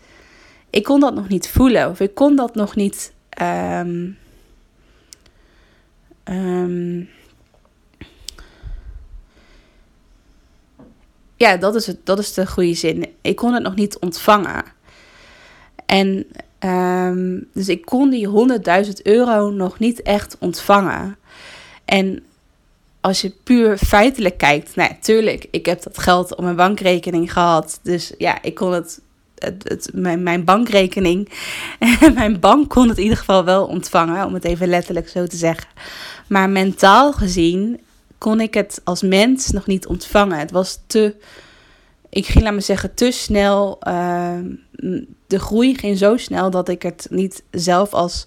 Ik 0.70 0.84
kon 0.84 1.00
dat 1.00 1.14
nog 1.14 1.28
niet 1.28 1.48
voelen. 1.48 1.90
Of 1.90 2.00
ik 2.00 2.14
kon 2.14 2.36
dat 2.36 2.54
nog 2.54 2.76
niet. 2.76 3.12
Ehm, 3.28 4.10
ehm, 6.24 6.98
ja, 11.36 11.56
dat 11.56 11.74
is, 11.74 11.86
het, 11.86 12.06
dat 12.06 12.18
is 12.18 12.34
de 12.34 12.46
goede 12.46 12.74
zin. 12.74 13.06
Ik 13.20 13.36
kon 13.36 13.52
het 13.52 13.62
nog 13.62 13.74
niet 13.74 13.98
ontvangen. 13.98 14.64
En 15.86 16.26
ehm, 16.58 17.40
dus 17.52 17.68
ik 17.68 17.84
kon 17.84 18.10
die 18.10 18.28
100.000 18.86 18.92
euro 19.02 19.50
nog 19.50 19.78
niet 19.78 20.02
echt 20.02 20.36
ontvangen. 20.38 21.16
En 21.84 22.24
als 23.04 23.20
je 23.20 23.32
puur 23.42 23.78
feitelijk 23.78 24.38
kijkt, 24.38 24.76
nou 24.76 24.90
tuurlijk, 25.00 25.46
ik 25.50 25.66
heb 25.66 25.82
dat 25.82 25.98
geld 25.98 26.34
op 26.34 26.44
mijn 26.44 26.56
bankrekening 26.56 27.32
gehad. 27.32 27.80
Dus 27.82 28.12
ja, 28.18 28.42
ik 28.42 28.54
kon 28.54 28.72
het, 28.72 29.00
het, 29.38 29.68
het 29.68 29.90
mijn, 29.92 30.22
mijn 30.22 30.44
bankrekening, 30.44 31.28
mijn 32.14 32.40
bank 32.40 32.70
kon 32.70 32.88
het 32.88 32.96
in 32.96 33.02
ieder 33.02 33.18
geval 33.18 33.44
wel 33.44 33.66
ontvangen, 33.66 34.26
om 34.26 34.34
het 34.34 34.44
even 34.44 34.68
letterlijk 34.68 35.08
zo 35.08 35.26
te 35.26 35.36
zeggen. 35.36 35.68
Maar 36.26 36.50
mentaal 36.50 37.12
gezien 37.12 37.80
kon 38.18 38.40
ik 38.40 38.54
het 38.54 38.80
als 38.84 39.02
mens 39.02 39.50
nog 39.50 39.66
niet 39.66 39.86
ontvangen. 39.86 40.38
Het 40.38 40.50
was 40.50 40.78
te, 40.86 41.14
ik 42.08 42.26
ging, 42.26 42.44
laat 42.44 42.54
me 42.54 42.60
zeggen, 42.60 42.94
te 42.94 43.10
snel. 43.10 43.78
Uh, 43.88 44.38
de 45.26 45.38
groei 45.38 45.74
ging 45.78 45.98
zo 45.98 46.16
snel 46.16 46.50
dat 46.50 46.68
ik 46.68 46.82
het 46.82 47.06
niet 47.10 47.42
zelf 47.50 47.92
als 47.92 48.26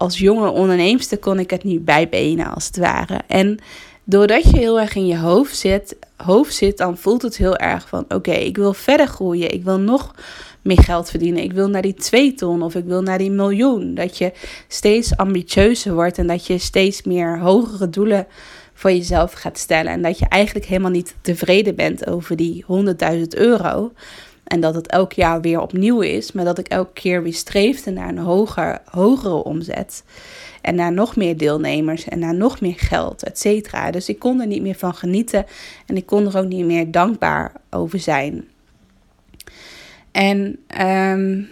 als 0.00 0.18
jonge 0.18 0.50
onderneemster 0.50 1.18
kon 1.18 1.38
ik 1.38 1.50
het 1.50 1.64
niet 1.64 1.84
bijbenen 1.84 2.54
als 2.54 2.66
het 2.66 2.76
ware. 2.76 3.20
En 3.26 3.58
doordat 4.04 4.42
je 4.42 4.58
heel 4.58 4.80
erg 4.80 4.94
in 4.94 5.06
je 5.06 5.18
hoofd 5.18 5.56
zit, 5.56 5.96
hoofd 6.16 6.54
zit 6.54 6.78
dan 6.78 6.96
voelt 6.96 7.22
het 7.22 7.36
heel 7.36 7.56
erg 7.56 7.88
van 7.88 8.04
oké, 8.08 8.32
ik 8.32 8.56
wil 8.56 8.72
verder 8.72 9.06
groeien. 9.06 9.52
Ik 9.52 9.64
wil 9.64 9.78
nog 9.78 10.14
meer 10.62 10.82
geld 10.82 11.10
verdienen. 11.10 11.42
Ik 11.42 11.52
wil 11.52 11.68
naar 11.68 11.82
die 11.82 11.94
twee 11.94 12.34
ton 12.34 12.62
of 12.62 12.74
ik 12.74 12.84
wil 12.84 13.02
naar 13.02 13.18
die 13.18 13.30
miljoen. 13.30 13.94
Dat 13.94 14.18
je 14.18 14.32
steeds 14.68 15.16
ambitieuzer 15.16 15.94
wordt 15.94 16.18
en 16.18 16.26
dat 16.26 16.46
je 16.46 16.58
steeds 16.58 17.02
meer 17.02 17.38
hogere 17.38 17.90
doelen 17.90 18.26
voor 18.74 18.90
jezelf 18.90 19.32
gaat 19.32 19.58
stellen. 19.58 19.92
En 19.92 20.02
dat 20.02 20.18
je 20.18 20.28
eigenlijk 20.28 20.66
helemaal 20.66 20.90
niet 20.90 21.14
tevreden 21.20 21.74
bent 21.74 22.06
over 22.06 22.36
die 22.36 22.64
100.000 23.14 23.20
euro. 23.28 23.92
En 24.50 24.60
dat 24.60 24.74
het 24.74 24.86
elk 24.86 25.12
jaar 25.12 25.40
weer 25.40 25.60
opnieuw 25.60 26.00
is, 26.00 26.32
maar 26.32 26.44
dat 26.44 26.58
ik 26.58 26.68
elke 26.68 26.92
keer 26.92 27.22
weer 27.22 27.34
streefde 27.34 27.90
naar 27.90 28.08
een 28.08 28.18
hoger, 28.18 28.80
hogere 28.84 29.44
omzet. 29.44 30.04
En 30.60 30.74
naar 30.74 30.92
nog 30.92 31.16
meer 31.16 31.36
deelnemers 31.36 32.04
en 32.04 32.18
naar 32.18 32.34
nog 32.34 32.60
meer 32.60 32.78
geld, 32.78 33.22
et 33.22 33.38
cetera. 33.38 33.90
Dus 33.90 34.08
ik 34.08 34.18
kon 34.18 34.40
er 34.40 34.46
niet 34.46 34.62
meer 34.62 34.74
van 34.74 34.94
genieten 34.94 35.46
en 35.86 35.96
ik 35.96 36.06
kon 36.06 36.26
er 36.26 36.38
ook 36.38 36.48
niet 36.48 36.64
meer 36.64 36.90
dankbaar 36.90 37.52
over 37.70 37.98
zijn. 37.98 38.48
En 40.12 40.58
um, 40.80 41.48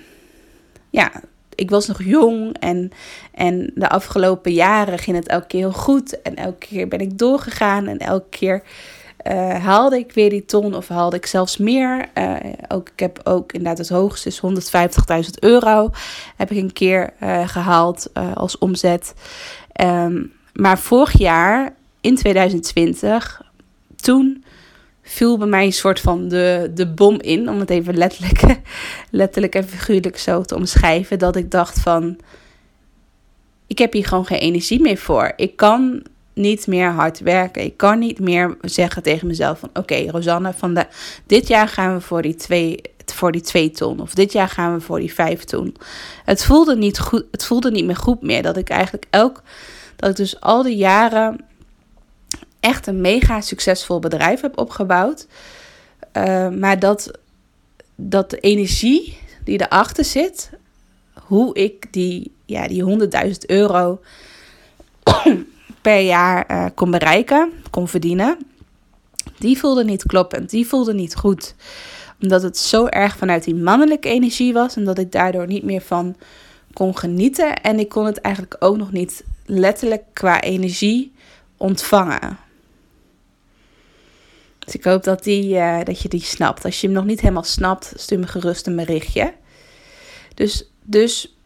ja, 0.90 1.12
ik 1.54 1.70
was 1.70 1.86
nog 1.86 2.02
jong 2.02 2.56
en, 2.58 2.90
en 3.32 3.70
de 3.74 3.88
afgelopen 3.88 4.52
jaren 4.52 4.98
ging 4.98 5.16
het 5.16 5.28
elke 5.28 5.46
keer 5.46 5.60
heel 5.60 5.72
goed. 5.72 6.22
En 6.22 6.36
elke 6.36 6.66
keer 6.66 6.88
ben 6.88 7.00
ik 7.00 7.18
doorgegaan 7.18 7.86
en 7.86 7.98
elke 7.98 8.28
keer 8.38 8.62
uh, 9.26 9.64
haalde 9.64 9.98
ik 9.98 10.12
weer 10.12 10.30
die 10.30 10.44
ton 10.44 10.74
of 10.74 10.88
haalde 10.88 11.16
ik 11.16 11.26
zelfs 11.26 11.56
meer. 11.56 12.08
Uh, 12.14 12.36
ook, 12.68 12.88
ik 12.88 13.00
heb 13.00 13.20
ook 13.24 13.52
inderdaad 13.52 13.78
het 13.78 13.88
hoogste 13.88 14.28
is 14.28 14.40
150.000 15.24 15.30
euro. 15.40 15.90
Heb 16.36 16.50
ik 16.50 16.56
een 16.56 16.72
keer 16.72 17.12
uh, 17.22 17.48
gehaald 17.48 18.10
als 18.34 18.58
omzet. 18.58 19.14
Um, 19.80 20.32
maar 20.52 20.78
vorig 20.78 21.18
jaar, 21.18 21.74
in 22.00 22.16
2020, 22.16 23.42
toen 23.96 24.44
viel 25.02 25.38
bij 25.38 25.46
mij 25.46 25.64
een 25.64 25.72
soort 25.72 26.00
van 26.00 26.28
de, 26.28 26.70
de 26.74 26.86
bom 26.86 27.20
in. 27.20 27.48
Om 27.48 27.58
het 27.58 27.70
even 27.70 27.96
letterlijk, 27.96 28.60
letterlijk 29.10 29.54
en 29.54 29.68
figuurlijk 29.68 30.18
zo 30.18 30.42
te 30.42 30.54
omschrijven. 30.54 31.18
Dat 31.18 31.36
ik 31.36 31.50
dacht 31.50 31.80
van, 31.80 32.18
ik 33.66 33.78
heb 33.78 33.92
hier 33.92 34.06
gewoon 34.06 34.26
geen 34.26 34.38
energie 34.38 34.80
meer 34.80 34.96
voor. 34.96 35.32
Ik 35.36 35.56
kan 35.56 36.02
niet 36.38 36.66
meer 36.66 36.90
hard 36.90 37.20
werken. 37.20 37.62
Ik 37.62 37.76
kan 37.76 37.98
niet 37.98 38.18
meer 38.18 38.56
zeggen 38.60 39.02
tegen 39.02 39.26
mezelf 39.26 39.58
van 39.58 39.70
oké, 39.72 40.10
Rosanne, 40.10 40.52
van 40.52 40.74
de, 40.74 40.86
dit 41.26 41.48
jaar 41.48 41.68
gaan 41.68 41.94
we 41.94 42.00
voor 42.00 42.22
die 42.22 42.34
twee 42.34 42.80
voor 43.12 43.32
die 43.32 43.40
twee 43.40 43.70
ton. 43.70 44.00
Of 44.00 44.14
dit 44.14 44.32
jaar 44.32 44.48
gaan 44.48 44.74
we 44.74 44.80
voor 44.80 44.98
die 44.98 45.14
vijf 45.14 45.44
ton. 45.44 45.76
Het 46.24 46.44
voelde 46.44 46.76
niet 46.76 46.98
goed. 46.98 47.24
Het 47.30 47.44
voelde 47.44 47.70
niet 47.70 47.84
meer 47.84 47.96
goed 47.96 48.22
meer. 48.22 48.42
Dat 48.42 48.56
ik 48.56 48.68
eigenlijk 48.68 49.06
elk. 49.10 49.42
Dat 49.96 50.10
ik 50.10 50.16
dus 50.16 50.40
al 50.40 50.62
die 50.62 50.76
jaren 50.76 51.44
echt 52.60 52.86
een 52.86 53.00
mega 53.00 53.40
succesvol 53.40 53.98
bedrijf 53.98 54.40
heb 54.40 54.58
opgebouwd. 54.58 55.26
Uh, 56.12 56.48
maar 56.48 56.78
dat, 56.78 57.10
dat 57.94 58.30
de 58.30 58.38
energie 58.40 59.18
die 59.44 59.60
erachter 59.60 60.04
zit. 60.04 60.50
Hoe 61.14 61.54
ik 61.54 61.92
die, 61.92 62.32
ja, 62.44 62.68
die 62.68 63.08
100.000 63.24 63.32
euro 63.46 64.00
per 65.82 66.00
jaar 66.00 66.50
uh, 66.50 66.66
kon 66.74 66.90
bereiken, 66.90 67.52
kon 67.70 67.88
verdienen, 67.88 68.38
die 69.38 69.58
voelde 69.58 69.84
niet 69.84 70.06
kloppend. 70.06 70.50
Die 70.50 70.66
voelde 70.66 70.94
niet 70.94 71.16
goed. 71.16 71.54
Omdat 72.22 72.42
het 72.42 72.58
zo 72.58 72.86
erg 72.86 73.16
vanuit 73.16 73.44
die 73.44 73.54
mannelijke 73.54 74.08
energie 74.08 74.52
was 74.52 74.76
en 74.76 74.84
dat 74.84 74.98
ik 74.98 75.12
daardoor 75.12 75.46
niet 75.46 75.62
meer 75.62 75.80
van 75.80 76.16
kon 76.72 76.96
genieten. 76.96 77.62
En 77.62 77.78
ik 77.78 77.88
kon 77.88 78.06
het 78.06 78.20
eigenlijk 78.20 78.56
ook 78.58 78.76
nog 78.76 78.92
niet 78.92 79.24
letterlijk 79.46 80.02
qua 80.12 80.40
energie 80.40 81.12
ontvangen. 81.56 82.38
Dus 84.58 84.74
ik 84.74 84.84
hoop 84.84 85.04
dat, 85.04 85.24
die, 85.24 85.54
uh, 85.54 85.84
dat 85.84 86.00
je 86.00 86.08
die 86.08 86.22
snapt. 86.22 86.64
Als 86.64 86.80
je 86.80 86.86
hem 86.86 86.96
nog 86.96 87.04
niet 87.04 87.20
helemaal 87.20 87.44
snapt, 87.44 87.92
stuur 87.96 88.18
me 88.18 88.26
gerust 88.26 88.66
een 88.66 88.76
berichtje. 88.76 89.34
Dus, 90.34 90.70
dus 90.82 91.36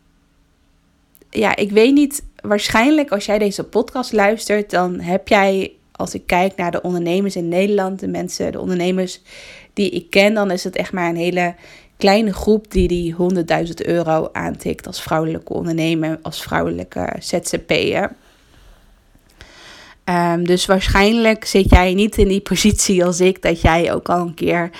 ja, 1.30 1.56
ik 1.56 1.70
weet 1.70 1.94
niet 1.94 2.22
waarschijnlijk 2.42 3.10
als 3.10 3.26
jij 3.26 3.38
deze 3.38 3.64
podcast 3.64 4.12
luistert, 4.12 4.70
dan 4.70 5.00
heb 5.00 5.28
jij, 5.28 5.72
als 5.92 6.14
ik 6.14 6.26
kijk 6.26 6.56
naar 6.56 6.70
de 6.70 6.82
ondernemers 6.82 7.36
in 7.36 7.48
Nederland, 7.48 8.00
de 8.00 8.08
mensen, 8.08 8.52
de 8.52 8.60
ondernemers 8.60 9.20
die 9.72 9.90
ik 9.90 10.10
ken, 10.10 10.34
dan 10.34 10.50
is 10.50 10.64
het 10.64 10.76
echt 10.76 10.92
maar 10.92 11.08
een 11.08 11.16
hele 11.16 11.54
kleine 11.96 12.32
groep 12.32 12.70
die 12.70 12.88
die 12.88 13.14
100.000 13.66 13.72
euro 13.74 14.28
aantikt 14.32 14.86
als 14.86 15.02
vrouwelijke 15.02 15.52
ondernemer, 15.52 16.18
als 16.22 16.42
vrouwelijke 16.42 17.16
ZZP'er. 17.18 18.12
Um, 20.04 20.46
dus 20.46 20.66
waarschijnlijk 20.66 21.44
zit 21.44 21.70
jij 21.70 21.94
niet 21.94 22.16
in 22.16 22.28
die 22.28 22.40
positie 22.40 23.04
als 23.04 23.20
ik, 23.20 23.42
dat 23.42 23.60
jij 23.60 23.92
ook 23.92 24.08
al 24.08 24.20
een 24.20 24.34
keer 24.34 24.70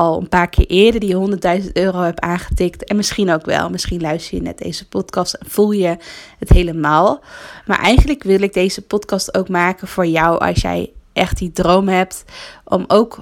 al 0.00 0.20
een 0.20 0.28
paar 0.28 0.48
keer 0.48 0.66
eerder 0.66 1.00
die 1.00 1.60
100.000 1.62 1.72
euro 1.72 2.00
hebt 2.00 2.20
aangetikt. 2.20 2.84
En 2.84 2.96
misschien 2.96 3.30
ook 3.30 3.44
wel, 3.44 3.70
misschien 3.70 4.00
luister 4.00 4.36
je 4.36 4.42
net 4.42 4.58
deze 4.58 4.88
podcast 4.88 5.34
en 5.34 5.50
voel 5.50 5.70
je 5.70 5.96
het 6.38 6.48
helemaal. 6.48 7.20
Maar 7.66 7.78
eigenlijk 7.78 8.22
wil 8.22 8.42
ik 8.42 8.52
deze 8.52 8.82
podcast 8.82 9.34
ook 9.34 9.48
maken 9.48 9.88
voor 9.88 10.06
jou 10.06 10.38
als 10.38 10.60
jij 10.60 10.92
echt 11.12 11.38
die 11.38 11.52
droom 11.52 11.88
hebt 11.88 12.24
om 12.64 12.84
ook 12.88 13.18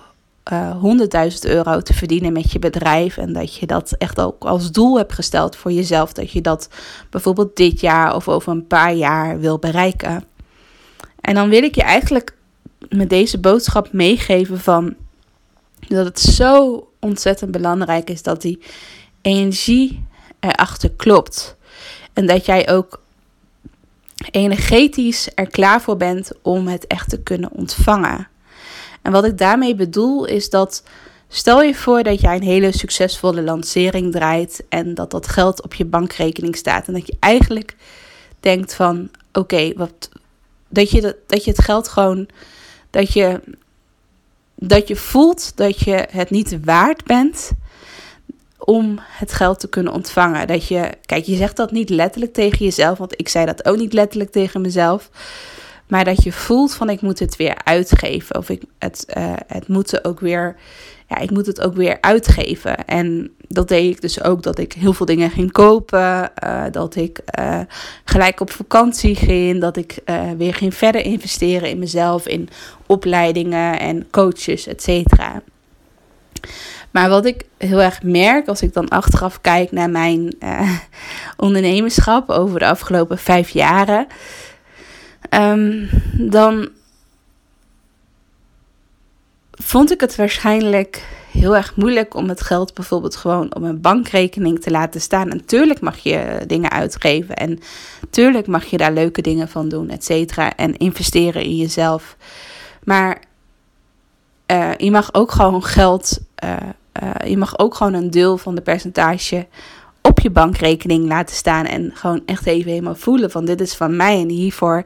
uh, 0.53 0.71
eh, 0.71 1.31
100.000 1.33 1.39
euro 1.41 1.81
te 1.81 1.95
verdienen 1.95 2.33
met 2.33 2.53
je 2.53 2.59
bedrijf. 2.59 3.17
En 3.17 3.33
dat 3.33 3.55
je 3.55 3.67
dat 3.67 3.93
echt 3.93 4.21
ook 4.21 4.45
als 4.45 4.73
doel 4.73 4.97
hebt 4.97 5.13
gesteld 5.13 5.57
voor 5.57 5.73
jezelf. 5.73 6.13
Dat 6.13 6.31
je 6.31 6.41
dat 6.41 6.69
bijvoorbeeld 7.11 7.57
dit 7.57 7.81
jaar 7.81 8.15
of 8.15 8.29
over 8.29 8.53
een 8.53 8.67
paar 8.67 8.95
jaar 8.95 9.41
wil 9.41 9.59
bereiken. 9.59 10.25
En 11.21 11.35
dan 11.35 11.49
wil 11.49 11.63
ik 11.63 11.75
je 11.75 11.83
eigenlijk 11.83 12.37
met 12.89 13.11
deze 13.11 13.39
boodschap 13.39 13.93
meegeven 13.93 14.61
van 14.61 14.97
dat 15.89 16.05
het 16.05 16.21
zo 16.21 16.87
ontzettend 17.01 17.51
belangrijk 17.51 18.11
is 18.11 18.23
dat 18.23 18.43
die 18.43 18.63
energie 19.21 20.07
erachter 20.41 20.91
klopt. 20.91 21.57
En 22.13 22.27
dat 22.27 22.47
jij 22.47 22.69
ook 22.69 23.01
energetisch 24.31 25.29
er 25.35 25.51
klaar 25.51 25.81
voor 25.81 25.97
bent 25.97 26.33
om 26.43 26.67
het 26.67 26.87
echt 26.87 27.11
te 27.11 27.23
kunnen 27.23 27.53
ontvangen. 27.53 28.29
En 29.03 29.13
wat 29.13 29.25
ik 29.25 29.39
daarmee 29.39 29.75
bedoel 29.75 30.25
is 30.25 30.51
dat 30.51 30.83
stel 31.29 31.63
je 31.63 31.75
voor 31.75 32.03
dat 32.03 32.21
jij 32.21 32.37
een 32.37 32.43
hele 32.43 32.73
succesvolle 32.73 33.43
lancering 33.43 34.13
draait 34.13 34.65
en 34.69 34.95
dat 34.95 35.11
dat 35.11 35.29
geld 35.29 35.63
op 35.63 35.75
je 35.75 35.85
bankrekening 35.85 36.57
staat 36.57 36.87
en 36.87 36.93
dat 36.93 37.07
je 37.07 37.17
eigenlijk 37.21 37.77
denkt 38.41 38.75
van 38.75 39.11
oké, 39.33 39.73
wat 39.77 40.09
dat 40.69 40.91
je 40.91 41.01
dat, 41.01 41.17
dat 41.27 41.45
je 41.45 41.51
het 41.51 41.63
geld 41.63 41.89
gewoon 41.89 42.29
dat 42.91 43.13
je 43.13 43.41
dat 44.61 44.89
je 44.89 44.97
voelt 44.97 45.57
dat 45.57 45.81
je 45.81 46.07
het 46.11 46.31
niet 46.31 46.65
waard 46.65 47.05
bent 47.05 47.51
om 48.59 48.99
het 49.01 49.33
geld 49.33 49.61
te 49.61 49.69
kunnen 49.69 49.93
ontvangen. 49.93 50.47
Dat 50.47 50.69
je, 50.69 50.91
kijk, 51.07 51.25
je 51.25 51.37
zegt 51.37 51.57
dat 51.57 51.71
niet 51.71 51.91
letterlijk 51.91 52.33
tegen 52.33 52.65
jezelf, 52.65 52.99
want 52.99 53.21
ik 53.21 53.29
zei 53.29 53.47
dat 53.47 53.65
ook 53.65 53.77
niet 53.77 53.93
letterlijk 53.93 54.31
tegen 54.31 54.61
mezelf. 54.61 55.11
Maar 55.89 56.05
dat 56.05 56.23
je 56.23 56.33
voelt 56.33 56.75
van 56.75 56.91
ik 56.91 57.01
moet 57.01 57.19
het 57.19 57.37
weer 57.37 57.57
uitgeven. 57.65 58.37
Of 58.37 58.49
ik 58.49 58.63
het, 58.79 59.07
uh, 59.19 59.33
het 59.47 59.69
moet 59.69 60.05
ook 60.05 60.21
weer. 60.21 60.57
Ja, 61.07 61.19
ik 61.19 61.31
moet 61.31 61.47
het 61.47 61.61
ook 61.61 61.75
weer 61.75 61.99
uitgeven. 62.01 62.85
En 62.85 63.31
dat 63.49 63.69
deed 63.69 63.95
ik 63.95 64.01
dus 64.01 64.23
ook 64.23 64.43
dat 64.43 64.59
ik 64.59 64.73
heel 64.73 64.93
veel 64.93 65.07
dingen 65.07 65.31
ging 65.31 65.53
kopen. 65.53 66.31
Uh, 66.45 66.65
dat 66.71 66.97
ik 66.97 67.21
uh, 67.39 67.61
gelijk 68.05 68.41
op 68.41 68.51
vakantie 68.51 69.15
ging. 69.15 69.61
Dat 69.61 69.77
ik 69.77 69.99
weer 70.37 70.55
ging 70.55 70.75
verder 70.75 71.05
investeren 71.05 71.69
in 71.69 71.79
mezelf. 71.79 72.27
In 72.27 72.49
opleidingen 72.87 73.81
en 73.81 74.11
coaches, 74.11 74.67
et 74.67 74.83
cetera. 74.83 75.43
Maar 76.91 77.09
wat 77.09 77.25
ik 77.25 77.45
heel 77.59 77.81
erg 77.81 78.03
merk 78.03 78.49
als 78.49 78.63
ik 78.63 78.73
dan 78.73 78.89
achteraf 78.89 79.41
kijk 79.41 79.73
naar 79.73 79.91
mijn 79.91 80.37
ondernemerschap 81.37 82.31
over 82.31 82.59
de 82.59 82.67
afgelopen 82.67 83.19
vijf 83.19 83.49
jaren 83.49 84.07
Um, 85.31 85.89
dan 86.13 86.69
vond 89.51 89.93
ik 89.93 90.01
het 90.01 90.17
waarschijnlijk 90.17 91.17
heel 91.33 91.57
erg 91.57 91.77
moeilijk 91.77 92.15
om 92.15 92.29
het 92.29 92.41
geld 92.41 92.75
bijvoorbeeld 92.75 93.17
gewoon 93.17 93.55
op 93.55 93.63
een 93.63 93.81
bankrekening 93.81 94.61
te 94.61 94.71
laten 94.71 95.01
staan. 95.01 95.31
En 95.31 95.37
natuurlijk 95.37 95.81
mag 95.81 95.99
je 95.99 96.45
dingen 96.47 96.71
uitgeven 96.71 97.37
en 97.37 97.59
natuurlijk 98.01 98.47
mag 98.47 98.65
je 98.65 98.77
daar 98.77 98.93
leuke 98.93 99.23
dingen 99.23 99.49
van 99.49 99.69
doen, 99.69 99.91
et 99.91 100.05
cetera. 100.05 100.57
En 100.57 100.77
investeren 100.77 101.43
in 101.43 101.57
jezelf. 101.57 102.17
Maar 102.85 103.23
uh, 104.53 104.75
je 104.77 104.91
mag 104.91 105.15
ook 105.15 105.31
gewoon 105.31 105.65
geld, 105.65 106.19
uh, 106.45 106.57
je 107.27 107.37
mag 107.37 107.59
ook 107.59 107.75
gewoon 107.75 107.95
een 107.95 108.11
deel 108.11 108.39
van 108.39 108.55
de 108.55 108.61
percentage 108.61 109.47
op 110.09 110.21
je 110.21 110.31
bankrekening 110.31 111.07
laten 111.07 111.37
staan. 111.37 111.65
En 111.65 111.91
gewoon 111.95 112.23
echt 112.27 112.47
even 112.47 112.71
helemaal 112.71 112.95
voelen 112.95 113.31
van 113.31 113.45
dit 113.45 113.61
is 113.61 113.75
van 113.75 113.97
mij 113.97 114.21
en 114.21 114.29
hiervoor 114.29 114.85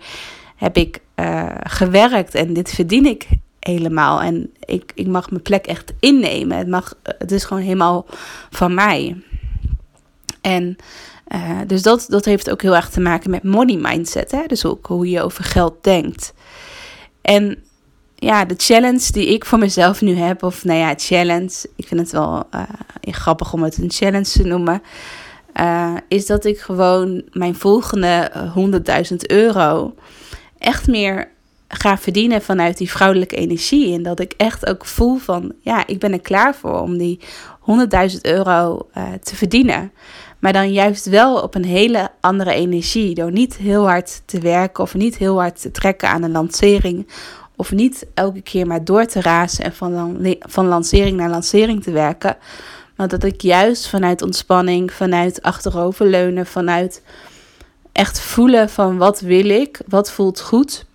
heb 0.56 0.76
ik 0.76 1.00
uh, 1.16 1.50
gewerkt 1.62 2.34
en 2.34 2.52
dit 2.52 2.70
verdien 2.70 3.06
ik 3.06 3.26
helemaal. 3.60 4.20
En 4.20 4.52
ik, 4.64 4.92
ik 4.94 5.06
mag 5.06 5.30
mijn 5.30 5.42
plek 5.42 5.66
echt 5.66 5.92
innemen. 6.00 6.56
Het, 6.58 6.68
mag, 6.68 6.94
het 7.02 7.32
is 7.32 7.44
gewoon 7.44 7.62
helemaal 7.62 8.06
van 8.50 8.74
mij. 8.74 9.16
En 10.40 10.76
uh, 11.34 11.58
dus 11.66 11.82
dat, 11.82 12.06
dat 12.08 12.24
heeft 12.24 12.50
ook 12.50 12.62
heel 12.62 12.76
erg 12.76 12.90
te 12.90 13.00
maken 13.00 13.30
met 13.30 13.42
money 13.42 13.76
mindset. 13.76 14.30
Hè? 14.30 14.42
Dus 14.46 14.64
ook 14.64 14.86
hoe 14.86 15.10
je 15.10 15.22
over 15.22 15.44
geld 15.44 15.84
denkt. 15.84 16.34
En 17.22 17.58
ja, 18.22 18.44
de 18.44 18.54
challenge 18.56 19.12
die 19.12 19.26
ik 19.26 19.44
voor 19.44 19.58
mezelf 19.58 20.00
nu 20.00 20.16
heb, 20.16 20.42
of 20.42 20.64
nou 20.64 20.78
ja, 20.78 20.94
challenge, 20.96 21.66
ik 21.76 21.86
vind 21.86 22.00
het 22.00 22.10
wel 22.10 22.42
uh, 22.54 22.62
grappig 23.00 23.52
om 23.52 23.62
het 23.62 23.78
een 23.78 23.90
challenge 23.90 24.30
te 24.30 24.42
noemen, 24.42 24.82
uh, 25.60 25.94
is 26.08 26.26
dat 26.26 26.44
ik 26.44 26.60
gewoon 26.60 27.22
mijn 27.32 27.54
volgende 27.54 28.32
100.000 29.10 29.16
euro 29.16 29.94
echt 30.58 30.86
meer 30.86 31.28
ga 31.68 31.98
verdienen 31.98 32.42
vanuit 32.42 32.78
die 32.78 32.90
vrouwelijke 32.90 33.36
energie. 33.36 33.94
En 33.94 34.02
dat 34.02 34.20
ik 34.20 34.34
echt 34.36 34.66
ook 34.66 34.86
voel 34.86 35.16
van, 35.16 35.52
ja, 35.60 35.86
ik 35.86 35.98
ben 35.98 36.12
er 36.12 36.20
klaar 36.20 36.54
voor 36.54 36.80
om 36.80 36.98
die 36.98 37.20
100.000 38.10 38.20
euro 38.20 38.88
te 39.22 39.36
verdienen. 39.36 39.92
Maar 40.38 40.52
dan 40.52 40.72
juist 40.72 41.08
wel 41.08 41.40
op 41.40 41.54
een 41.54 41.64
hele 41.64 42.10
andere 42.20 42.52
energie. 42.52 43.14
Door 43.14 43.32
niet 43.32 43.56
heel 43.56 43.88
hard 43.88 44.22
te 44.24 44.40
werken 44.40 44.84
of 44.84 44.94
niet 44.94 45.16
heel 45.16 45.40
hard 45.40 45.60
te 45.60 45.70
trekken 45.70 46.08
aan 46.08 46.22
een 46.22 46.32
lancering 46.32 47.06
of 47.62 47.72
niet 47.72 48.06
elke 48.14 48.40
keer 48.40 48.66
maar 48.66 48.84
door 48.84 49.06
te 49.06 49.20
razen 49.20 49.64
en 49.64 49.72
van, 49.72 50.18
van 50.40 50.66
lancering 50.66 51.16
naar 51.16 51.30
lancering 51.30 51.82
te 51.82 51.90
werken. 51.90 52.36
Maar 52.96 53.08
dat 53.08 53.24
ik 53.24 53.40
juist 53.40 53.88
vanuit 53.88 54.22
ontspanning, 54.22 54.92
vanuit 54.92 55.42
achteroverleunen, 55.42 56.46
vanuit 56.46 57.02
echt 57.92 58.20
voelen 58.20 58.70
van 58.70 58.96
wat 58.96 59.20
wil 59.20 59.48
ik, 59.48 59.80
wat 59.86 60.12
voelt 60.12 60.40
goed. 60.40 60.86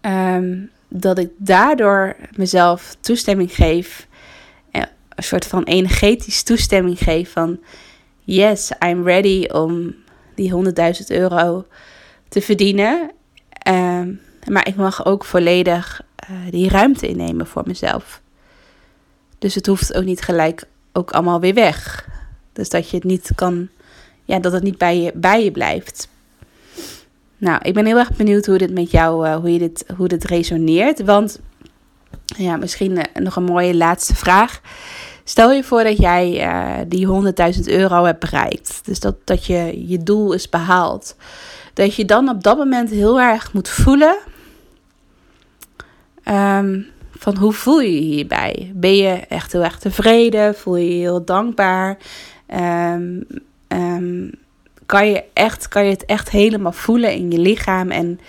Um, 0.00 0.70
dat 0.88 1.18
ik 1.18 1.30
daardoor 1.36 2.16
mezelf 2.36 2.96
toestemming 3.00 3.54
geef, 3.54 4.06
eh, 4.70 4.82
een 5.08 5.22
soort 5.22 5.46
van 5.46 5.62
energetisch 5.62 6.42
toestemming 6.42 6.98
geef 6.98 7.32
van 7.32 7.60
yes, 8.24 8.72
I'm 8.86 9.04
ready 9.04 9.44
om 9.44 9.94
die 10.34 10.50
100.000 10.50 11.06
euro 11.06 11.66
te 12.28 12.40
verdienen. 12.40 13.10
Um, 13.68 14.20
maar 14.48 14.66
ik 14.68 14.76
mag 14.76 15.04
ook 15.06 15.24
volledig 15.24 16.00
uh, 16.30 16.36
die 16.50 16.68
ruimte 16.68 17.08
innemen 17.08 17.46
voor 17.46 17.62
mezelf. 17.66 18.20
Dus 19.38 19.54
het 19.54 19.66
hoeft 19.66 19.94
ook 19.94 20.04
niet 20.04 20.20
gelijk 20.20 20.64
ook 20.92 21.10
allemaal 21.10 21.40
weer 21.40 21.54
weg. 21.54 22.08
Dus 22.52 22.68
dat 22.68 22.90
je 22.90 22.96
het 22.96 23.04
niet 23.04 23.30
kan, 23.34 23.68
ja, 24.24 24.38
dat 24.38 24.52
het 24.52 24.62
niet 24.62 24.78
bij 24.78 25.00
je, 25.00 25.12
bij 25.14 25.44
je 25.44 25.50
blijft. 25.50 26.08
Nou, 27.38 27.58
ik 27.62 27.74
ben 27.74 27.86
heel 27.86 27.98
erg 27.98 28.16
benieuwd 28.16 28.46
hoe 28.46 28.58
dit 28.58 28.72
met 28.72 28.90
jou, 28.90 29.28
uh, 29.28 29.36
hoe, 29.36 29.52
je 29.52 29.58
dit, 29.58 29.84
hoe 29.96 30.08
dit 30.08 30.24
resoneert. 30.24 31.04
Want, 31.04 31.40
ja, 32.24 32.56
misschien 32.56 32.92
uh, 32.92 33.02
nog 33.14 33.36
een 33.36 33.44
mooie 33.44 33.74
laatste 33.74 34.14
vraag. 34.14 34.60
Stel 35.24 35.52
je 35.52 35.64
voor 35.64 35.84
dat 35.84 35.96
jij 35.96 36.84
die 36.88 37.06
100.000 37.54 37.60
euro 37.64 38.04
hebt 38.04 38.20
bereikt. 38.20 38.80
Dus 38.84 39.00
dat, 39.00 39.16
dat 39.24 39.46
je 39.46 39.88
je 39.88 40.02
doel 40.02 40.32
is 40.32 40.48
behaald. 40.48 41.16
Dat 41.74 41.94
je 41.94 42.04
dan 42.04 42.28
op 42.28 42.42
dat 42.42 42.56
moment 42.56 42.90
heel 42.90 43.20
erg 43.20 43.52
moet 43.52 43.68
voelen 43.68 44.16
Um, 46.28 46.86
van 47.18 47.36
hoe 47.36 47.52
voel 47.52 47.80
je 47.80 47.94
je 47.94 48.00
hierbij? 48.00 48.72
Ben 48.74 48.96
je 48.96 49.08
echt 49.28 49.52
heel 49.52 49.62
erg 49.62 49.78
tevreden? 49.78 50.54
Voel 50.54 50.76
je 50.76 50.88
je 50.88 51.00
heel 51.00 51.24
dankbaar? 51.24 51.98
Um, 52.54 53.26
um, 53.68 54.30
kan, 54.86 55.08
je 55.08 55.24
echt, 55.32 55.68
kan 55.68 55.84
je 55.84 55.90
het 55.90 56.04
echt 56.04 56.30
helemaal 56.30 56.72
voelen 56.72 57.12
in 57.12 57.30
je 57.30 57.38
lichaam? 57.38 57.90
En 57.90 58.20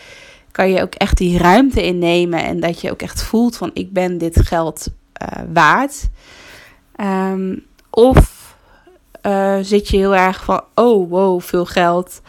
kan 0.51 0.69
je 0.69 0.81
ook 0.81 0.95
echt 0.95 1.17
die 1.17 1.37
ruimte 1.37 1.83
innemen? 1.83 2.43
En 2.43 2.59
dat 2.59 2.81
je 2.81 2.91
ook 2.91 3.01
echt 3.01 3.23
voelt 3.23 3.57
van 3.57 3.71
ik 3.73 3.93
ben 3.93 4.17
dit 4.17 4.39
geld 4.39 4.87
uh, 5.21 5.43
waard? 5.53 6.09
of 7.89 8.55
uh, 9.23 9.57
zit 9.61 9.89
je 9.89 9.97
heel 9.97 10.15
erg 10.15 10.43
van 10.43 10.63
oh 10.75 11.09
wow, 11.09 11.41
veel 11.41 11.65
geld. 11.65 12.21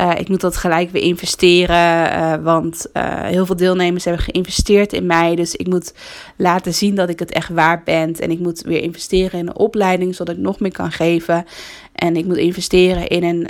Uh, 0.00 0.10
ik 0.18 0.28
moet 0.28 0.40
dat 0.40 0.56
gelijk 0.56 0.90
weer 0.90 1.02
investeren, 1.02 2.12
uh, 2.12 2.34
want 2.42 2.86
uh, 2.94 3.22
heel 3.22 3.46
veel 3.46 3.56
deelnemers 3.56 4.04
hebben 4.04 4.24
geïnvesteerd 4.24 4.92
in 4.92 5.06
mij. 5.06 5.34
Dus 5.34 5.56
ik 5.56 5.66
moet 5.66 5.94
laten 6.36 6.74
zien 6.74 6.94
dat 6.94 7.08
ik 7.08 7.18
het 7.18 7.32
echt 7.32 7.48
waard 7.48 7.84
ben. 7.84 8.14
En 8.14 8.30
ik 8.30 8.38
moet 8.38 8.60
weer 8.60 8.82
investeren 8.82 9.38
in 9.38 9.46
een 9.46 9.56
opleiding, 9.56 10.14
zodat 10.14 10.36
ik 10.36 10.40
nog 10.40 10.60
meer 10.60 10.72
kan 10.72 10.92
geven. 10.92 11.44
En 11.92 12.16
ik 12.16 12.24
moet 12.24 12.36
investeren 12.36 13.08
in 13.08 13.24
een 13.24 13.48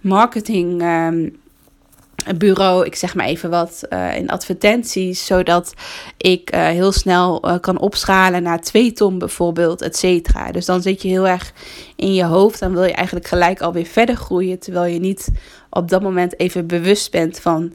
marketing. 0.00 0.82
Um, 0.82 1.41
bureau, 2.38 2.86
ik 2.86 2.94
zeg 2.94 3.14
maar 3.14 3.26
even 3.26 3.50
wat, 3.50 3.82
uh, 3.90 4.16
in 4.16 4.30
advertenties, 4.30 5.26
zodat 5.26 5.74
ik 6.16 6.54
uh, 6.54 6.66
heel 6.66 6.92
snel 6.92 7.48
uh, 7.48 7.58
kan 7.60 7.78
opschalen 7.78 8.42
naar 8.42 8.60
2 8.60 8.92
ton 8.92 9.18
bijvoorbeeld, 9.18 9.82
et 9.82 9.96
cetera. 9.96 10.52
Dus 10.52 10.66
dan 10.66 10.82
zit 10.82 11.02
je 11.02 11.08
heel 11.08 11.28
erg 11.28 11.52
in 11.96 12.14
je 12.14 12.24
hoofd, 12.24 12.60
dan 12.60 12.72
wil 12.72 12.84
je 12.84 12.92
eigenlijk 12.92 13.26
gelijk 13.26 13.60
alweer 13.60 13.86
verder 13.86 14.16
groeien, 14.16 14.58
terwijl 14.58 14.92
je 14.92 15.00
niet 15.00 15.28
op 15.70 15.88
dat 15.88 16.02
moment 16.02 16.38
even 16.38 16.66
bewust 16.66 17.10
bent 17.10 17.40
van, 17.40 17.74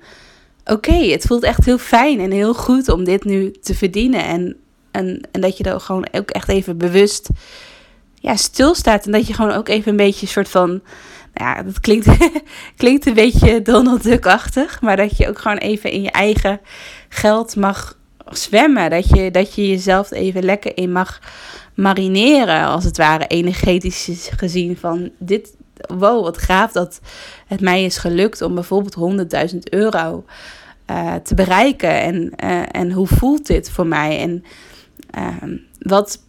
oké, 0.66 0.96
het 0.96 1.26
voelt 1.26 1.44
echt 1.44 1.66
heel 1.66 1.78
fijn 1.78 2.20
en 2.20 2.32
heel 2.32 2.54
goed 2.54 2.90
om 2.90 3.04
dit 3.04 3.24
nu 3.24 3.52
te 3.52 3.76
verdienen 3.76 4.24
en, 4.24 4.56
en, 4.92 5.22
en 5.32 5.42
dat 5.42 5.58
je 5.58 5.64
er 5.64 5.80
gewoon 5.80 6.08
ook 6.12 6.30
echt 6.30 6.50
even 6.50 6.78
bewust 6.78 7.30
ja, 8.20 8.36
stilstaat 8.36 9.06
en 9.06 9.12
dat 9.12 9.28
je 9.28 9.34
gewoon 9.34 9.52
ook 9.52 9.68
even 9.68 9.92
een 9.92 9.98
beetje 9.98 10.26
een 10.26 10.32
soort 10.32 10.50
van 10.50 10.82
ja, 11.38 11.64
dat 11.64 11.80
klinkt, 11.80 12.08
klinkt 12.78 13.06
een 13.06 13.14
beetje 13.14 13.62
Donald 13.62 14.04
Duck-achtig. 14.04 14.82
Maar 14.82 14.98
dat 14.98 15.18
je 15.18 15.28
ook 15.28 15.40
gewoon 15.40 15.58
even 15.58 15.92
in 15.92 16.02
je 16.02 16.12
eigen 16.12 16.60
geld 17.10 17.56
mag 17.56 17.98
zwemmen. 18.30 18.90
Dat 18.90 19.10
je, 19.10 19.32
dat 19.32 19.56
je 19.56 19.68
jezelf 19.68 20.12
even 20.12 20.44
lekker 20.44 20.78
in 20.78 20.92
mag 20.92 21.20
marineren, 21.74 22.66
als 22.66 22.84
het 22.84 22.98
ware, 22.98 23.28
energetisch 23.28 24.30
gezien. 24.38 24.78
Van 24.78 25.10
dit, 25.18 25.56
wow, 25.88 26.24
wat 26.24 26.38
gaaf 26.38 26.72
dat 26.72 27.00
het 27.48 27.62
mij 27.62 27.84
is 27.84 27.98
gelukt 27.98 28.42
om 28.42 28.54
bijvoorbeeld 28.54 29.30
100.000 29.54 29.58
euro 29.60 30.26
uh, 30.92 31.16
te 31.16 31.36
bereiken. 31.36 32.02
En, 32.02 32.34
uh, 32.44 32.62
en 32.72 32.92
hoe 32.92 33.08
voelt 33.08 33.48
dit 33.48 33.72
voor 33.72 33.88
mij? 33.88 34.20
En 34.20 34.44
uh, 35.18 35.58
wat 35.80 36.20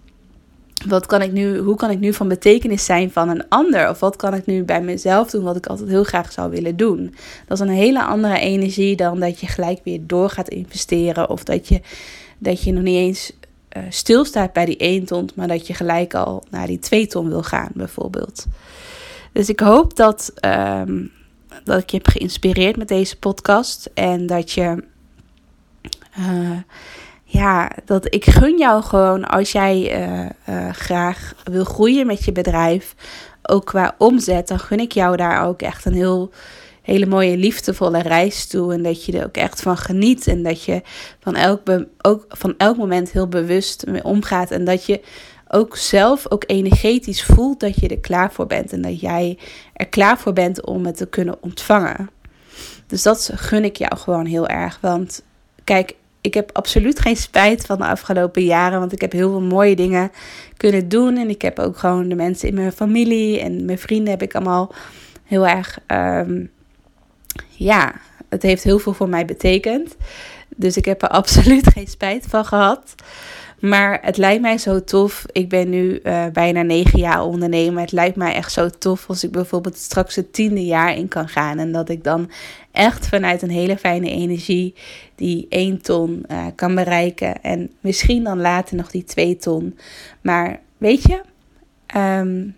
wat 0.87 1.07
kan 1.07 1.23
ik 1.23 1.33
nu, 1.33 1.59
hoe 1.59 1.77
kan 1.77 1.91
ik 1.91 1.99
nu 1.99 2.13
van 2.13 2.29
betekenis 2.29 2.85
zijn 2.85 3.11
van 3.11 3.29
een 3.29 3.49
ander? 3.49 3.89
Of 3.89 4.01
wat 4.01 4.17
kan 4.17 4.35
ik 4.35 4.47
nu 4.47 4.65
bij 4.65 4.81
mezelf 4.81 5.31
doen 5.31 5.45
wat 5.45 5.57
ik 5.57 5.67
altijd 5.67 5.89
heel 5.89 6.05
graag 6.05 6.33
zou 6.33 6.51
willen 6.51 6.77
doen? 6.77 7.15
Dat 7.47 7.61
is 7.61 7.67
een 7.67 7.75
hele 7.75 8.05
andere 8.05 8.39
energie 8.39 8.97
dan 8.97 9.21
dat 9.21 9.41
je 9.41 9.47
gelijk 9.47 9.81
weer 9.85 10.01
door 10.03 10.31
gaat 10.31 10.49
investeren. 10.49 11.31
Of 11.31 11.45
dat 11.45 11.69
je, 11.69 11.81
dat 12.39 12.63
je 12.63 12.73
nog 12.73 12.83
niet 12.83 12.97
eens 12.97 13.33
uh, 13.77 13.83
stilstaat 13.89 14.53
bij 14.53 14.65
die 14.65 14.77
1 14.77 15.05
ton, 15.05 15.31
maar 15.35 15.49
dat 15.49 15.67
je 15.67 15.75
gelijk 15.75 16.15
al 16.15 16.45
naar 16.51 16.67
die 16.67 16.79
2 16.79 17.07
ton 17.07 17.29
wil 17.29 17.43
gaan, 17.43 17.71
bijvoorbeeld. 17.75 18.47
Dus 19.33 19.49
ik 19.49 19.61
hoop 19.61 19.97
dat, 19.97 20.33
um, 20.45 21.11
dat 21.65 21.83
ik 21.83 21.91
je 21.91 21.97
heb 21.97 22.09
geïnspireerd 22.09 22.77
met 22.77 22.89
deze 22.89 23.19
podcast. 23.19 23.91
En 23.95 24.27
dat 24.27 24.53
je. 24.53 24.85
Uh, 26.19 26.59
ja, 27.31 27.71
dat 27.85 28.15
ik 28.15 28.25
gun 28.25 28.59
jou 28.59 28.83
gewoon 28.83 29.25
als 29.25 29.53
jij 29.53 30.01
uh, 30.09 30.29
uh, 30.49 30.73
graag 30.73 31.35
wil 31.45 31.65
groeien 31.65 32.07
met 32.07 32.25
je 32.25 32.33
bedrijf, 32.33 32.95
ook 33.43 33.67
qua 33.67 33.95
omzet, 33.99 34.49
dan 34.49 34.59
gun 34.59 34.81
ik 34.81 34.93
jou 34.93 35.17
daar 35.17 35.47
ook 35.47 35.63
echt 35.63 35.85
een 35.85 35.95
heel, 35.95 36.31
hele 36.83 37.07
mooie, 37.07 37.37
liefdevolle 37.37 38.03
reis 38.03 38.47
toe. 38.47 38.73
En 38.73 38.83
dat 38.83 39.05
je 39.05 39.19
er 39.19 39.25
ook 39.25 39.37
echt 39.37 39.63
van 39.63 39.77
geniet. 39.77 40.27
En 40.27 40.43
dat 40.43 40.65
je 40.65 40.83
van 41.21 41.35
elk, 41.35 41.61
ook 42.03 42.25
van 42.29 42.55
elk 42.57 42.77
moment 42.77 43.13
heel 43.13 43.29
bewust 43.29 43.87
mee 43.87 44.05
omgaat. 44.05 44.51
En 44.51 44.65
dat 44.65 44.85
je 44.85 45.01
ook 45.49 45.77
zelf 45.77 46.31
ook 46.31 46.45
energetisch 46.47 47.25
voelt 47.25 47.61
dat 47.61 47.81
je 47.81 47.89
er 47.89 48.01
klaar 48.01 48.33
voor 48.33 48.47
bent. 48.47 48.73
En 48.73 48.83
dat 48.83 49.01
jij 49.01 49.39
er 49.73 49.89
klaar 49.89 50.19
voor 50.19 50.33
bent 50.33 50.67
om 50.67 50.87
het 50.87 50.97
te 50.97 51.07
kunnen 51.07 51.37
ontvangen. 51.41 52.11
Dus 52.87 53.03
dat 53.03 53.31
gun 53.35 53.65
ik 53.65 53.77
jou 53.77 53.97
gewoon 53.97 54.27
heel 54.27 54.47
erg. 54.47 54.79
Want 54.81 55.23
kijk, 55.65 55.95
ik 56.29 56.35
heb 56.35 56.51
absoluut 56.53 57.01
geen 57.01 57.17
spijt 57.17 57.67
van 57.67 57.79
de 57.79 57.85
afgelopen 57.85 58.45
jaren. 58.45 58.79
Want 58.79 58.93
ik 58.93 59.01
heb 59.01 59.13
heel 59.13 59.31
veel 59.31 59.41
mooie 59.41 59.77
dingen 59.77 60.11
kunnen 60.57 60.89
doen. 60.89 61.17
En 61.17 61.29
ik 61.29 61.43
heb 61.43 61.59
ook 61.59 61.79
gewoon 61.79 62.09
de 62.09 62.15
mensen 62.15 62.49
in 62.49 62.55
mijn 62.55 62.73
familie 62.73 63.41
en 63.41 63.65
mijn 63.65 63.79
vrienden 63.79 64.11
heb 64.11 64.23
ik 64.23 64.35
allemaal 64.35 64.75
heel 65.25 65.47
erg. 65.47 65.79
Ehm, 65.87 66.45
ja, 67.49 67.95
het 68.29 68.43
heeft 68.43 68.65
heel 68.65 68.79
veel 68.79 68.93
voor 68.93 69.09
mij 69.09 69.25
betekend. 69.25 69.97
Dus 70.57 70.77
ik 70.77 70.85
heb 70.85 71.03
er 71.03 71.09
absoluut 71.21 71.67
geen 71.67 71.87
spijt 71.87 72.27
van 72.29 72.45
gehad. 72.45 72.95
Maar 73.61 73.99
het 74.03 74.17
lijkt 74.17 74.41
mij 74.43 74.59
zo 74.59 74.85
tof. 74.85 75.27
Ik 75.33 75.49
ben 75.49 75.69
nu 75.69 76.01
uh, 76.03 76.27
bijna 76.27 76.63
negen 76.63 76.99
jaar 76.99 77.25
ondernemer. 77.25 77.81
Het 77.81 77.93
lijkt 77.93 78.17
mij 78.17 78.35
echt 78.35 78.53
zo 78.53 78.69
tof 78.69 79.09
als 79.09 79.25
ik 79.25 79.33
bijvoorbeeld 79.33 79.77
straks 79.77 80.17
het 80.17 80.33
tiende 80.33 80.65
jaar 80.65 80.97
in 80.97 81.09
kan 81.09 81.29
gaan. 81.29 81.59
En 81.59 81.73
dat 81.73 81.89
ik 81.89 82.05
dan 82.05 82.31
echt 82.73 83.09
vanuit 83.09 83.43
een 83.43 83.51
hele 83.51 83.77
fijne 83.77 84.11
energie 84.11 84.75
die 85.15 85.47
1 85.49 85.83
ton 85.83 86.25
uh, 86.31 86.47
kan 86.55 86.75
bereiken. 86.75 87.43
En 87.43 87.71
misschien 87.81 88.25
dan 88.25 88.41
later 88.41 88.77
nog 88.77 88.91
die 88.91 89.05
2 89.05 89.37
ton. 89.37 89.79
Maar 90.21 90.61
weet 90.77 91.03
je, 91.03 91.21
um, 91.97 92.57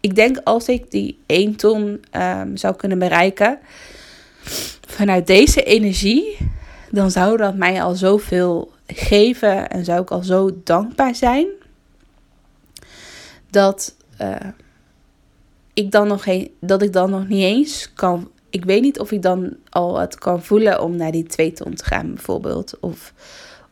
ik 0.00 0.14
denk 0.14 0.40
als 0.44 0.68
ik 0.68 0.90
die 0.90 1.18
1 1.26 1.56
ton 1.56 2.04
um, 2.12 2.56
zou 2.56 2.76
kunnen 2.76 2.98
bereiken. 2.98 3.58
Vanuit 4.86 5.26
deze 5.26 5.62
energie, 5.62 6.36
dan 6.90 7.10
zou 7.10 7.36
dat 7.36 7.54
mij 7.56 7.82
al 7.82 7.94
zoveel 7.94 8.74
geven 8.86 9.70
en 9.70 9.84
zou 9.84 10.02
ik 10.02 10.10
al 10.10 10.22
zo 10.22 10.50
dankbaar 10.64 11.14
zijn 11.14 11.46
dat, 13.50 13.96
uh, 14.20 14.36
ik, 15.74 15.90
dan 15.90 16.08
nog 16.08 16.22
geen, 16.22 16.50
dat 16.60 16.82
ik 16.82 16.92
dan 16.92 17.10
nog 17.10 17.28
niet 17.28 17.42
eens 17.42 17.92
kan. 17.94 18.30
Ik 18.50 18.64
weet 18.64 18.82
niet 18.82 18.98
of 18.98 19.12
ik 19.12 19.22
dan 19.22 19.56
al 19.68 19.98
het 19.98 20.18
kan 20.18 20.42
voelen 20.42 20.82
om 20.82 20.96
naar 20.96 21.12
die 21.12 21.24
twee 21.24 21.52
ton 21.52 21.74
te 21.74 21.84
gaan, 21.84 22.14
bijvoorbeeld. 22.14 22.80
Of, 22.80 23.12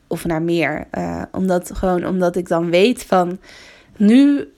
of 0.06 0.24
naar 0.24 0.42
meer. 0.42 0.86
Uh, 0.92 1.22
omdat, 1.32 1.70
gewoon 1.74 2.06
omdat 2.06 2.36
ik 2.36 2.48
dan 2.48 2.70
weet 2.70 3.04
van 3.04 3.38
nu, 3.96 4.48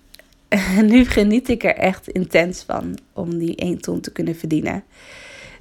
nu 0.82 1.04
geniet 1.04 1.48
ik 1.48 1.64
er 1.64 1.76
echt 1.76 2.08
intens 2.08 2.62
van 2.62 2.98
om 3.12 3.38
die 3.38 3.56
1 3.56 3.80
ton 3.80 4.00
te 4.00 4.12
kunnen 4.12 4.36
verdienen. 4.36 4.84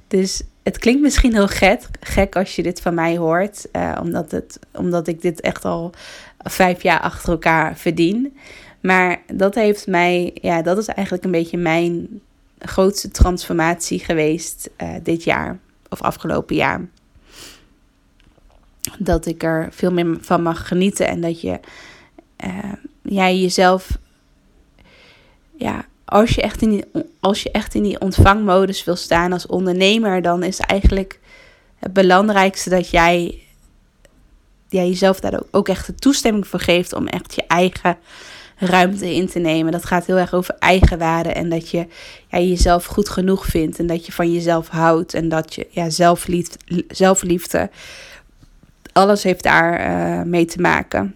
Dus 0.08 0.42
het 0.66 0.78
klinkt 0.78 1.02
misschien 1.02 1.32
heel 1.32 1.48
gek, 1.48 1.80
gek 2.00 2.36
als 2.36 2.56
je 2.56 2.62
dit 2.62 2.80
van 2.80 2.94
mij 2.94 3.16
hoort, 3.16 3.66
uh, 3.72 3.98
omdat, 4.02 4.30
het, 4.30 4.58
omdat 4.72 5.08
ik 5.08 5.22
dit 5.22 5.40
echt 5.40 5.64
al 5.64 5.92
vijf 6.38 6.82
jaar 6.82 7.00
achter 7.00 7.30
elkaar 7.30 7.76
verdien. 7.76 8.36
Maar 8.80 9.22
dat 9.32 9.54
heeft 9.54 9.86
mij, 9.86 10.36
ja, 10.42 10.62
dat 10.62 10.78
is 10.78 10.86
eigenlijk 10.86 11.24
een 11.24 11.30
beetje 11.30 11.56
mijn 11.56 12.20
grootste 12.58 13.10
transformatie 13.10 13.98
geweest 13.98 14.70
uh, 14.82 14.94
dit 15.02 15.24
jaar 15.24 15.58
of 15.88 16.02
afgelopen 16.02 16.56
jaar. 16.56 16.80
Dat 18.98 19.26
ik 19.26 19.42
er 19.42 19.68
veel 19.70 19.92
meer 19.92 20.18
van 20.20 20.42
mag 20.42 20.68
genieten 20.68 21.06
en 21.06 21.20
dat 21.20 21.40
je 21.40 21.60
uh, 22.44 22.72
jij 23.02 23.38
jezelf 23.38 23.98
ja, 25.56 25.84
als 26.06 26.30
je, 26.30 26.42
echt 26.42 26.62
in 26.62 26.70
die, 26.70 26.84
als 27.20 27.42
je 27.42 27.50
echt 27.50 27.74
in 27.74 27.82
die 27.82 28.00
ontvangmodus 28.00 28.84
wil 28.84 28.96
staan 28.96 29.32
als 29.32 29.46
ondernemer, 29.46 30.22
dan 30.22 30.42
is 30.42 30.58
eigenlijk 30.58 31.20
het 31.78 31.92
belangrijkste 31.92 32.70
dat 32.70 32.90
jij, 32.90 33.40
jij 34.68 34.88
jezelf 34.88 35.20
daar 35.20 35.40
ook 35.50 35.68
echt 35.68 35.86
de 35.86 35.94
toestemming 35.94 36.46
voor 36.46 36.60
geeft 36.60 36.92
om 36.92 37.06
echt 37.06 37.34
je 37.34 37.44
eigen 37.46 37.98
ruimte 38.56 39.14
in 39.14 39.28
te 39.28 39.38
nemen. 39.38 39.72
Dat 39.72 39.84
gaat 39.84 40.06
heel 40.06 40.16
erg 40.18 40.34
over 40.34 40.56
eigenwaarde 40.58 41.32
en 41.32 41.48
dat 41.48 41.70
je 41.70 41.86
ja, 42.30 42.38
jezelf 42.38 42.84
goed 42.84 43.08
genoeg 43.08 43.46
vindt 43.46 43.78
en 43.78 43.86
dat 43.86 44.06
je 44.06 44.12
van 44.12 44.32
jezelf 44.32 44.68
houdt 44.68 45.14
en 45.14 45.28
dat 45.28 45.54
je 45.54 45.66
ja, 45.70 45.90
zelfliefde, 45.90 46.84
zelfliefde 46.88 47.70
alles 48.92 49.22
heeft 49.22 49.42
daar 49.42 49.80
uh, 49.80 50.22
mee 50.22 50.44
te 50.44 50.60
maken. 50.60 51.14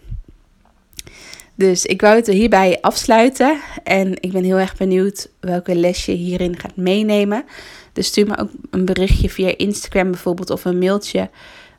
Dus 1.60 1.86
ik 1.86 2.00
wou 2.00 2.16
het 2.16 2.28
er 2.28 2.34
hierbij 2.34 2.78
afsluiten. 2.80 3.60
En 3.84 4.12
ik 4.20 4.32
ben 4.32 4.44
heel 4.44 4.58
erg 4.58 4.76
benieuwd 4.76 5.28
welke 5.40 5.74
les 5.74 6.06
je 6.06 6.12
hierin 6.12 6.58
gaat 6.58 6.76
meenemen. 6.76 7.44
Dus 7.92 8.06
stuur 8.06 8.26
me 8.26 8.38
ook 8.38 8.50
een 8.70 8.84
berichtje 8.84 9.30
via 9.30 9.56
Instagram 9.56 10.10
bijvoorbeeld 10.10 10.50
of 10.50 10.64
een 10.64 10.78
mailtje. 10.78 11.30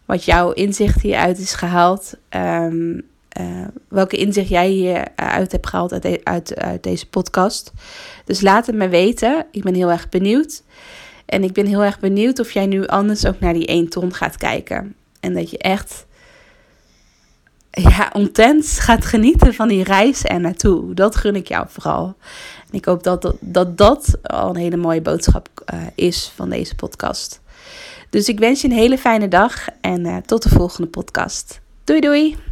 Wat 0.05 0.23
jouw 0.23 0.51
inzicht 0.51 1.01
hieruit 1.01 1.37
is 1.37 1.53
gehaald. 1.53 2.13
Um, 2.29 3.01
uh, 3.39 3.67
welke 3.87 4.17
inzicht 4.17 4.49
jij 4.49 4.69
hieruit 4.69 5.51
hebt 5.51 5.67
gehaald 5.67 5.91
uit, 5.91 6.23
uit, 6.23 6.55
uit 6.55 6.83
deze 6.83 7.09
podcast. 7.09 7.71
Dus 8.25 8.41
laat 8.41 8.65
het 8.65 8.75
me 8.75 8.87
weten. 8.87 9.45
Ik 9.51 9.63
ben 9.63 9.73
heel 9.73 9.91
erg 9.91 10.09
benieuwd. 10.09 10.63
En 11.25 11.43
ik 11.43 11.53
ben 11.53 11.65
heel 11.65 11.83
erg 11.83 11.99
benieuwd 11.99 12.39
of 12.39 12.51
jij 12.51 12.65
nu 12.65 12.85
anders 12.85 13.25
ook 13.25 13.39
naar 13.39 13.53
die 13.53 13.67
1 13.67 13.89
ton 13.89 14.13
gaat 14.13 14.37
kijken. 14.37 14.95
En 15.19 15.33
dat 15.33 15.49
je 15.49 15.57
echt 15.57 16.05
ja, 17.71 18.13
intens 18.13 18.79
gaat 18.79 19.05
genieten 19.05 19.53
van 19.53 19.67
die 19.67 19.84
reis 19.84 20.23
er 20.23 20.39
naartoe. 20.39 20.93
Dat 20.93 21.15
gun 21.15 21.36
ik 21.36 21.47
jou 21.47 21.65
vooral. 21.69 22.15
En 22.69 22.77
ik 22.77 22.86
hoop 22.86 23.03
dat 23.03 23.21
dat, 23.21 23.36
dat, 23.39 23.77
dat 23.77 24.17
al 24.21 24.49
een 24.49 24.55
hele 24.55 24.77
mooie 24.77 25.01
boodschap 25.01 25.49
uh, 25.73 25.81
is 25.95 26.31
van 26.36 26.49
deze 26.49 26.75
podcast. 26.75 27.41
Dus 28.10 28.29
ik 28.29 28.39
wens 28.39 28.62
je 28.62 28.67
een 28.67 28.73
hele 28.73 28.97
fijne 28.97 29.27
dag 29.27 29.67
en 29.81 30.05
uh, 30.05 30.17
tot 30.17 30.43
de 30.43 30.49
volgende 30.49 30.89
podcast. 30.89 31.62
Doei 31.84 31.99
doei! 31.99 32.50